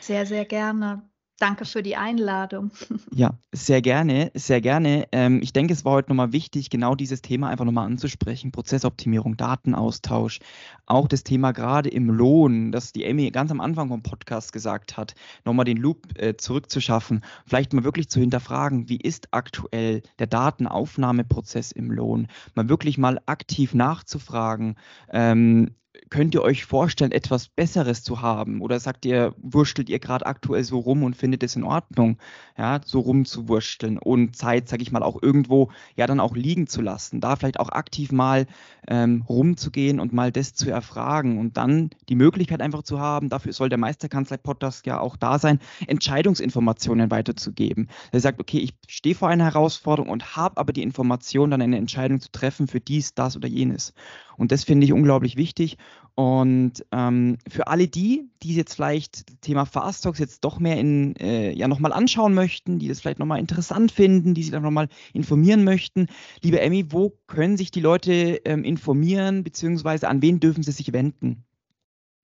Sehr, 0.00 0.24
sehr 0.24 0.46
gerne. 0.46 1.02
Danke 1.38 1.64
für 1.64 1.82
die 1.82 1.96
Einladung. 1.96 2.70
Ja, 3.16 3.38
sehr 3.52 3.80
gerne, 3.80 4.32
sehr 4.34 4.60
gerne. 4.60 5.06
Ähm, 5.12 5.40
ich 5.40 5.52
denke, 5.52 5.72
es 5.72 5.84
war 5.84 5.92
heute 5.92 6.10
nochmal 6.10 6.32
wichtig, 6.32 6.68
genau 6.68 6.96
dieses 6.96 7.22
Thema 7.22 7.48
einfach 7.48 7.64
nochmal 7.64 7.86
anzusprechen. 7.86 8.50
Prozessoptimierung, 8.50 9.36
Datenaustausch, 9.36 10.40
auch 10.86 11.06
das 11.06 11.22
Thema 11.22 11.52
gerade 11.52 11.88
im 11.88 12.10
Lohn, 12.10 12.72
das 12.72 12.92
die 12.92 13.06
Amy 13.06 13.30
ganz 13.30 13.52
am 13.52 13.60
Anfang 13.60 13.88
vom 13.88 14.02
Podcast 14.02 14.52
gesagt 14.52 14.96
hat, 14.96 15.14
nochmal 15.44 15.64
den 15.64 15.76
Loop 15.76 16.18
äh, 16.18 16.36
zurückzuschaffen, 16.36 17.24
vielleicht 17.46 17.72
mal 17.72 17.84
wirklich 17.84 18.08
zu 18.08 18.18
hinterfragen, 18.18 18.88
wie 18.88 18.98
ist 19.00 19.28
aktuell 19.30 20.02
der 20.18 20.26
Datenaufnahmeprozess 20.26 21.70
im 21.70 21.92
Lohn, 21.92 22.26
mal 22.56 22.68
wirklich 22.68 22.98
mal 22.98 23.20
aktiv 23.26 23.74
nachzufragen, 23.74 24.74
ähm, 25.12 25.70
könnt 26.14 26.32
ihr 26.32 26.42
euch 26.42 26.64
vorstellen, 26.64 27.10
etwas 27.10 27.48
Besseres 27.48 28.04
zu 28.04 28.22
haben? 28.22 28.60
Oder 28.60 28.78
sagt 28.78 29.04
ihr, 29.04 29.34
wurstelt 29.36 29.88
ihr 29.88 29.98
gerade 29.98 30.26
aktuell 30.26 30.62
so 30.62 30.78
rum 30.78 31.02
und 31.02 31.16
findet 31.16 31.42
es 31.42 31.56
in 31.56 31.64
Ordnung, 31.64 32.18
ja, 32.56 32.80
so 32.84 33.00
rumzuwursteln 33.00 33.98
und 33.98 34.36
Zeit, 34.36 34.68
sage 34.68 34.84
ich 34.84 34.92
mal, 34.92 35.02
auch 35.02 35.20
irgendwo 35.20 35.72
ja 35.96 36.06
dann 36.06 36.20
auch 36.20 36.36
liegen 36.36 36.68
zu 36.68 36.82
lassen, 36.82 37.20
da 37.20 37.34
vielleicht 37.34 37.58
auch 37.58 37.68
aktiv 37.68 38.12
mal 38.12 38.46
ähm, 38.86 39.24
rumzugehen 39.28 39.98
und 39.98 40.12
mal 40.12 40.30
das 40.30 40.54
zu 40.54 40.70
erfragen 40.70 41.36
und 41.36 41.56
dann 41.56 41.90
die 42.08 42.14
Möglichkeit 42.14 42.62
einfach 42.62 42.84
zu 42.84 43.00
haben, 43.00 43.28
dafür 43.28 43.52
soll 43.52 43.68
der 43.68 43.78
Meisterkanzlei-Podcast 43.78 44.86
ja 44.86 45.00
auch 45.00 45.16
da 45.16 45.40
sein, 45.40 45.58
Entscheidungsinformationen 45.88 47.10
weiterzugeben. 47.10 47.88
Er 48.12 48.20
sagt, 48.20 48.38
okay, 48.38 48.58
ich 48.58 48.74
stehe 48.86 49.16
vor 49.16 49.30
einer 49.30 49.46
Herausforderung 49.46 50.12
und 50.12 50.36
habe 50.36 50.58
aber 50.58 50.72
die 50.72 50.84
Information, 50.84 51.50
dann 51.50 51.60
eine 51.60 51.78
Entscheidung 51.78 52.20
zu 52.20 52.30
treffen 52.30 52.68
für 52.68 52.78
dies, 52.78 53.14
das 53.14 53.36
oder 53.36 53.48
jenes. 53.48 53.94
Und 54.36 54.52
das 54.52 54.64
finde 54.64 54.84
ich 54.84 54.92
unglaublich 54.92 55.36
wichtig. 55.36 55.76
Und 56.14 56.84
ähm, 56.92 57.38
für 57.48 57.66
alle 57.66 57.88
die, 57.88 58.30
die 58.42 58.54
jetzt 58.54 58.74
vielleicht 58.74 59.28
das 59.28 59.40
Thema 59.40 59.64
Fast 59.64 60.04
Talks 60.04 60.18
jetzt 60.18 60.44
doch 60.44 60.60
mehr 60.60 60.78
in, 60.78 61.16
äh, 61.16 61.52
ja 61.52 61.66
nochmal 61.66 61.92
anschauen 61.92 62.34
möchten, 62.34 62.78
die 62.78 62.88
das 62.88 63.00
vielleicht 63.00 63.18
nochmal 63.18 63.40
interessant 63.40 63.90
finden, 63.90 64.34
die 64.34 64.42
sich 64.42 64.52
dann 64.52 64.62
nochmal 64.62 64.88
informieren 65.12 65.64
möchten, 65.64 66.06
liebe 66.42 66.60
Emmy, 66.60 66.86
wo 66.90 67.18
können 67.26 67.56
sich 67.56 67.70
die 67.70 67.80
Leute 67.80 68.40
ähm, 68.44 68.64
informieren, 68.64 69.42
beziehungsweise 69.42 70.08
an 70.08 70.22
wen 70.22 70.40
dürfen 70.40 70.62
sie 70.62 70.72
sich 70.72 70.92
wenden? 70.92 71.44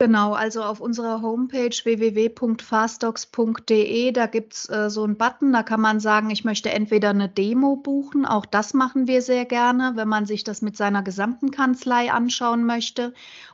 Genau, 0.02 0.32
also 0.32 0.62
auf 0.62 0.80
unserer 0.80 1.20
Homepage 1.20 1.76
www.fastdocs.de, 1.84 4.12
da 4.12 4.24
gibt 4.24 4.54
es 4.54 4.66
äh, 4.70 4.88
so 4.88 5.04
einen 5.04 5.18
Button, 5.18 5.52
da 5.52 5.62
kann 5.62 5.82
man 5.82 6.00
sagen, 6.00 6.30
ich 6.30 6.42
möchte 6.42 6.70
entweder 6.70 7.10
eine 7.10 7.28
Demo 7.28 7.76
buchen, 7.76 8.24
auch 8.24 8.46
das 8.46 8.72
machen 8.72 9.06
wir 9.06 9.20
sehr 9.20 9.44
gerne, 9.44 9.92
wenn 9.96 10.08
man 10.08 10.24
sich 10.24 10.42
das 10.42 10.62
mit 10.62 10.74
seiner 10.74 11.02
gesamten 11.02 11.50
Kanzlei 11.50 12.10
anschauen 12.10 12.64
möchte. 12.64 13.12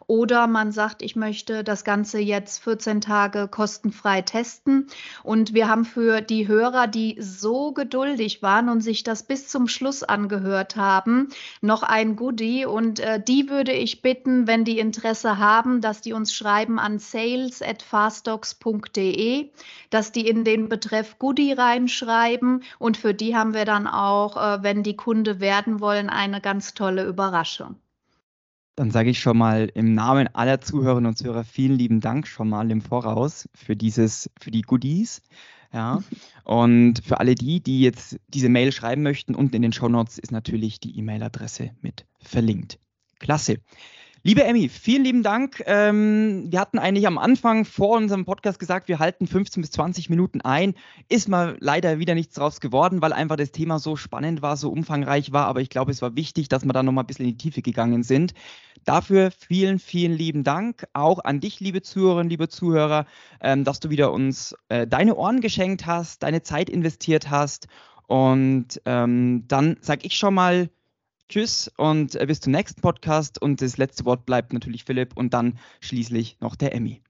Oder 0.09 0.47
man 0.47 0.71
sagt, 0.71 1.03
ich 1.03 1.17
möchte 1.17 1.65
das 1.65 1.83
Ganze 1.83 2.21
jetzt 2.21 2.63
14 2.63 3.01
Tage 3.01 3.49
kostenfrei 3.49 4.23
testen. 4.23 4.87
Und 5.25 5.53
wir 5.53 5.67
haben 5.69 5.85
für 5.85 6.21
die 6.21 6.47
Hörer, 6.47 6.87
die 6.87 7.17
so 7.21 7.73
geduldig 7.73 8.41
waren 8.41 8.69
und 8.69 8.83
sich 8.83 9.03
das 9.03 9.25
bis 9.25 9.49
zum 9.49 9.67
Schluss 9.67 10.05
angehört 10.05 10.77
haben, 10.77 11.31
noch 11.61 11.83
ein 11.83 12.15
Goodie. 12.15 12.67
Und 12.67 13.01
äh, 13.01 13.21
die 13.21 13.51
würde 13.51 13.73
ich 13.73 14.01
bitten, 14.01 14.47
wenn 14.47 14.65
die 14.65 14.79
Interesse 14.79 15.39
haben, 15.39 15.81
dass 15.81 16.03
die 16.03 16.13
uns 16.13 16.33
schreiben 16.33 16.79
an 16.79 17.01
sales 17.01 17.61
at 17.61 17.83
fastdocs.de, 17.83 19.51
dass 19.91 20.13
die 20.13 20.29
in 20.29 20.45
den 20.45 20.69
Betreff 20.69 21.19
Goodie 21.19 21.53
reinschreiben. 21.53 22.63
Und 22.79 22.97
für 22.97 23.13
die 23.13 23.35
haben 23.35 23.55
wir 23.55 23.65
dann 23.65 23.89
auch, 23.89 24.37
äh, 24.37 24.63
wenn 24.63 24.85
die 24.85 24.95
Kunde 24.97 25.41
werden 25.41 25.81
wollen, 25.81 26.11
eine 26.11 26.41
ganz 26.41 26.75
tolle 26.75 27.05
Überraschung. 27.05 27.75
Dann 28.77 28.91
sage 28.91 29.11
ich 29.11 29.19
schon 29.19 29.39
mal 29.39 29.71
im 29.75 29.95
Namen 29.95 30.29
aller 30.35 30.61
Zuhörerinnen 30.61 31.09
und 31.09 31.17
Zuhörer 31.17 31.45
vielen 31.45 31.77
lieben 31.79 32.01
Dank 32.01 32.29
schon 32.29 32.49
mal 32.51 32.71
im 32.71 32.83
Voraus 32.83 33.49
für 33.55 33.75
dieses, 33.75 34.31
für 34.39 34.51
die 34.51 34.63
Goodies. 34.63 35.23
Ja. 35.73 36.03
Und 36.45 37.03
für 37.05 37.19
alle 37.19 37.35
die, 37.35 37.61
die 37.61 37.81
jetzt 37.81 38.21
diese 38.29 38.49
Mail 38.49 38.71
schreiben 38.71 39.03
möchten, 39.03 39.35
unten 39.35 39.57
in 39.57 39.63
den 39.63 39.73
Show 39.73 39.89
Notes 39.89 40.17
ist 40.19 40.31
natürlich 40.31 40.79
die 40.79 40.97
E-Mail-Adresse 40.97 41.73
mit 41.81 42.07
verlinkt. 42.21 42.79
Klasse. 43.19 43.57
Liebe 44.27 44.43
Emmy, 44.43 44.69
vielen 44.69 45.05
lieben 45.05 45.23
Dank. 45.23 45.63
Ähm, 45.67 46.47
wir 46.51 46.59
hatten 46.59 46.81
eigentlich 46.81 47.07
am 47.07 47.17
Anfang 47.17 47.65
vor 47.65 47.97
unserem 47.97 48.25
Podcast 48.25 48.59
gesagt, 48.59 48.89
wir 48.89 48.99
halten 48.99 49.29
15 49.29 49.61
bis 49.61 49.71
20 49.71 50.11
Minuten 50.11 50.41
ein. 50.41 50.75
Ist 51.09 51.29
mal 51.29 51.57
leider 51.61 52.01
wieder 52.01 52.17
nichts 52.17 52.35
draus 52.35 52.59
geworden, 52.59 53.03
weil 53.03 53.13
einfach 53.13 53.37
das 53.37 53.53
Thema 53.53 53.79
so 53.79 53.95
spannend 53.95 54.43
war, 54.43 54.57
so 54.57 54.69
umfangreich 54.73 55.31
war. 55.31 55.47
Aber 55.47 55.61
ich 55.61 55.71
glaube, 55.71 55.93
es 55.93 56.03
war 56.03 56.17
wichtig, 56.17 56.49
dass 56.49 56.65
wir 56.65 56.73
da 56.73 56.83
nochmal 56.83 57.05
ein 57.05 57.07
bisschen 57.07 57.27
in 57.27 57.31
die 57.31 57.37
Tiefe 57.37 57.63
gegangen 57.63 58.03
sind. 58.03 58.35
Dafür 58.85 59.31
vielen, 59.31 59.79
vielen 59.79 60.15
lieben 60.15 60.43
Dank. 60.43 60.89
Auch 60.93 61.21
an 61.21 61.39
dich, 61.39 61.61
liebe 61.61 61.83
Zuhörerinnen, 61.83 62.29
liebe 62.29 62.49
Zuhörer, 62.49 63.07
ähm, 63.41 63.63
dass 63.63 63.79
du 63.79 63.91
wieder 63.91 64.11
uns 64.11 64.57
äh, 64.71 64.89
deine 64.89 65.15
Ohren 65.15 65.41
geschenkt 65.41 65.87
hast, 65.87 66.25
deine 66.25 66.43
Zeit 66.43 66.69
investiert 66.69 67.31
hast. 67.31 67.69
Und 68.09 68.83
ähm, 68.87 69.45
dann 69.47 69.77
sage 69.83 70.05
ich 70.05 70.17
schon 70.17 70.35
mal 70.35 70.69
Tschüss 71.29 71.71
und 71.77 72.15
äh, 72.15 72.27
bis 72.27 72.41
zum 72.41 72.53
nächsten 72.53 72.81
Podcast. 72.81 73.41
Und 73.41 73.61
das 73.61 73.79
letzte 73.79 74.05
Wort 74.05 74.27
bleibt 74.27 74.53
natürlich 74.53 74.85
Philipp 74.85 75.17
und 75.17 75.35
dann 75.35 75.59
schließlich 75.81 76.39
noch 76.41 76.57
der 76.57 76.75
Emmy. 76.75 77.03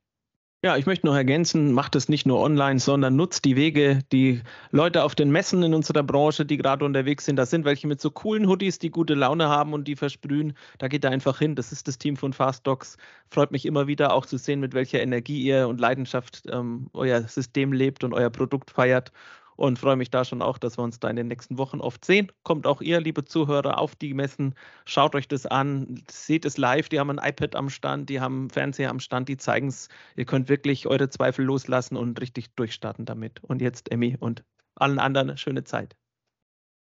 Ja, 0.64 0.76
ich 0.76 0.86
möchte 0.86 1.06
noch 1.06 1.14
ergänzen, 1.14 1.72
macht 1.72 1.94
es 1.94 2.08
nicht 2.08 2.26
nur 2.26 2.40
online, 2.40 2.80
sondern 2.80 3.14
nutzt 3.14 3.44
die 3.44 3.54
Wege, 3.54 4.00
die 4.10 4.40
Leute 4.72 5.04
auf 5.04 5.14
den 5.14 5.30
Messen 5.30 5.62
in 5.62 5.74
unserer 5.74 6.02
Branche, 6.02 6.44
die 6.44 6.56
gerade 6.56 6.84
unterwegs 6.84 7.26
sind. 7.26 7.36
Da 7.36 7.46
sind 7.46 7.64
welche 7.64 7.86
mit 7.86 8.00
so 8.00 8.10
coolen 8.10 8.48
Hoodies, 8.48 8.80
die 8.80 8.90
gute 8.90 9.14
Laune 9.14 9.48
haben 9.48 9.74
und 9.74 9.86
die 9.86 9.96
versprühen. 9.96 10.54
Da 10.78 10.88
geht 10.88 11.04
da 11.04 11.10
einfach 11.10 11.38
hin. 11.38 11.54
Das 11.54 11.70
ist 11.70 11.86
das 11.86 11.98
Team 11.98 12.16
von 12.16 12.32
Fast 12.32 12.66
Docs. 12.66 12.96
Freut 13.30 13.52
mich 13.52 13.64
immer 13.64 13.86
wieder 13.86 14.12
auch 14.12 14.26
zu 14.26 14.38
sehen, 14.38 14.58
mit 14.58 14.74
welcher 14.74 15.00
Energie 15.00 15.42
ihr 15.42 15.68
und 15.68 15.78
Leidenschaft 15.78 16.42
ähm, 16.50 16.88
euer 16.94 17.22
System 17.28 17.72
lebt 17.72 18.02
und 18.02 18.14
euer 18.14 18.30
Produkt 18.30 18.70
feiert 18.70 19.12
und 19.56 19.78
freue 19.78 19.96
mich 19.96 20.10
da 20.10 20.24
schon 20.24 20.42
auch, 20.42 20.58
dass 20.58 20.78
wir 20.78 20.82
uns 20.84 21.00
da 21.00 21.08
in 21.10 21.16
den 21.16 21.28
nächsten 21.28 21.58
Wochen 21.58 21.80
oft 21.80 22.04
sehen. 22.04 22.30
Kommt 22.44 22.66
auch 22.66 22.80
ihr, 22.80 23.00
liebe 23.00 23.24
Zuhörer, 23.24 23.78
auf 23.78 23.96
die 23.96 24.14
Messen, 24.14 24.54
schaut 24.84 25.14
euch 25.14 25.28
das 25.28 25.46
an, 25.46 26.02
seht 26.10 26.44
es 26.44 26.58
live. 26.58 26.88
Die 26.88 27.00
haben 27.00 27.10
ein 27.10 27.30
iPad 27.30 27.56
am 27.56 27.70
Stand, 27.70 28.08
die 28.10 28.20
haben 28.20 28.50
Fernseher 28.50 28.90
am 28.90 29.00
Stand, 29.00 29.28
die 29.28 29.36
zeigen 29.36 29.68
es. 29.68 29.88
Ihr 30.16 30.26
könnt 30.26 30.48
wirklich 30.48 30.86
eure 30.86 31.08
Zweifel 31.08 31.44
loslassen 31.44 31.96
und 31.96 32.20
richtig 32.20 32.54
durchstarten 32.54 33.04
damit. 33.04 33.42
Und 33.42 33.60
jetzt, 33.60 33.90
Emmy 33.90 34.16
und 34.18 34.44
allen 34.76 34.98
anderen, 34.98 35.36
schöne 35.36 35.64
Zeit. 35.64 35.96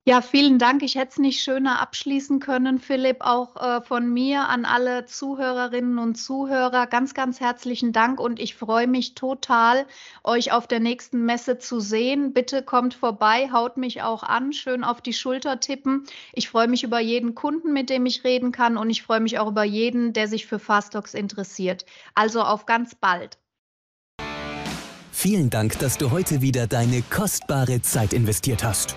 Ja, 0.06 0.22
vielen 0.22 0.58
Dank. 0.58 0.82
Ich 0.82 0.94
hätte 0.94 1.10
es 1.10 1.18
nicht 1.18 1.42
schöner 1.42 1.78
abschließen 1.82 2.40
können, 2.40 2.78
Philipp. 2.78 3.18
Auch 3.20 3.56
äh, 3.56 3.82
von 3.82 4.10
mir 4.10 4.48
an 4.48 4.64
alle 4.64 5.04
Zuhörerinnen 5.04 5.98
und 5.98 6.14
Zuhörer 6.14 6.86
ganz, 6.86 7.12
ganz 7.12 7.38
herzlichen 7.38 7.92
Dank 7.92 8.18
und 8.18 8.40
ich 8.40 8.54
freue 8.54 8.86
mich 8.86 9.14
total, 9.14 9.86
euch 10.24 10.52
auf 10.52 10.66
der 10.66 10.80
nächsten 10.80 11.26
Messe 11.26 11.58
zu 11.58 11.80
sehen. 11.80 12.32
Bitte 12.32 12.62
kommt 12.62 12.94
vorbei, 12.94 13.50
haut 13.52 13.76
mich 13.76 14.00
auch 14.00 14.22
an, 14.22 14.54
schön 14.54 14.84
auf 14.84 15.02
die 15.02 15.12
Schulter 15.12 15.60
tippen. 15.60 16.06
Ich 16.32 16.48
freue 16.48 16.66
mich 16.66 16.82
über 16.82 16.98
jeden 16.98 17.34
Kunden, 17.34 17.74
mit 17.74 17.90
dem 17.90 18.06
ich 18.06 18.24
reden 18.24 18.52
kann 18.52 18.78
und 18.78 18.88
ich 18.88 19.02
freue 19.02 19.20
mich 19.20 19.38
auch 19.38 19.48
über 19.48 19.64
jeden, 19.64 20.14
der 20.14 20.28
sich 20.28 20.46
für 20.46 20.58
Fastox 20.58 21.12
interessiert. 21.12 21.84
Also 22.14 22.40
auf 22.40 22.64
ganz 22.64 22.94
bald. 22.94 23.36
Vielen 25.12 25.50
Dank, 25.50 25.78
dass 25.78 25.98
du 25.98 26.10
heute 26.10 26.40
wieder 26.40 26.66
deine 26.66 27.02
kostbare 27.02 27.82
Zeit 27.82 28.14
investiert 28.14 28.64
hast. 28.64 28.96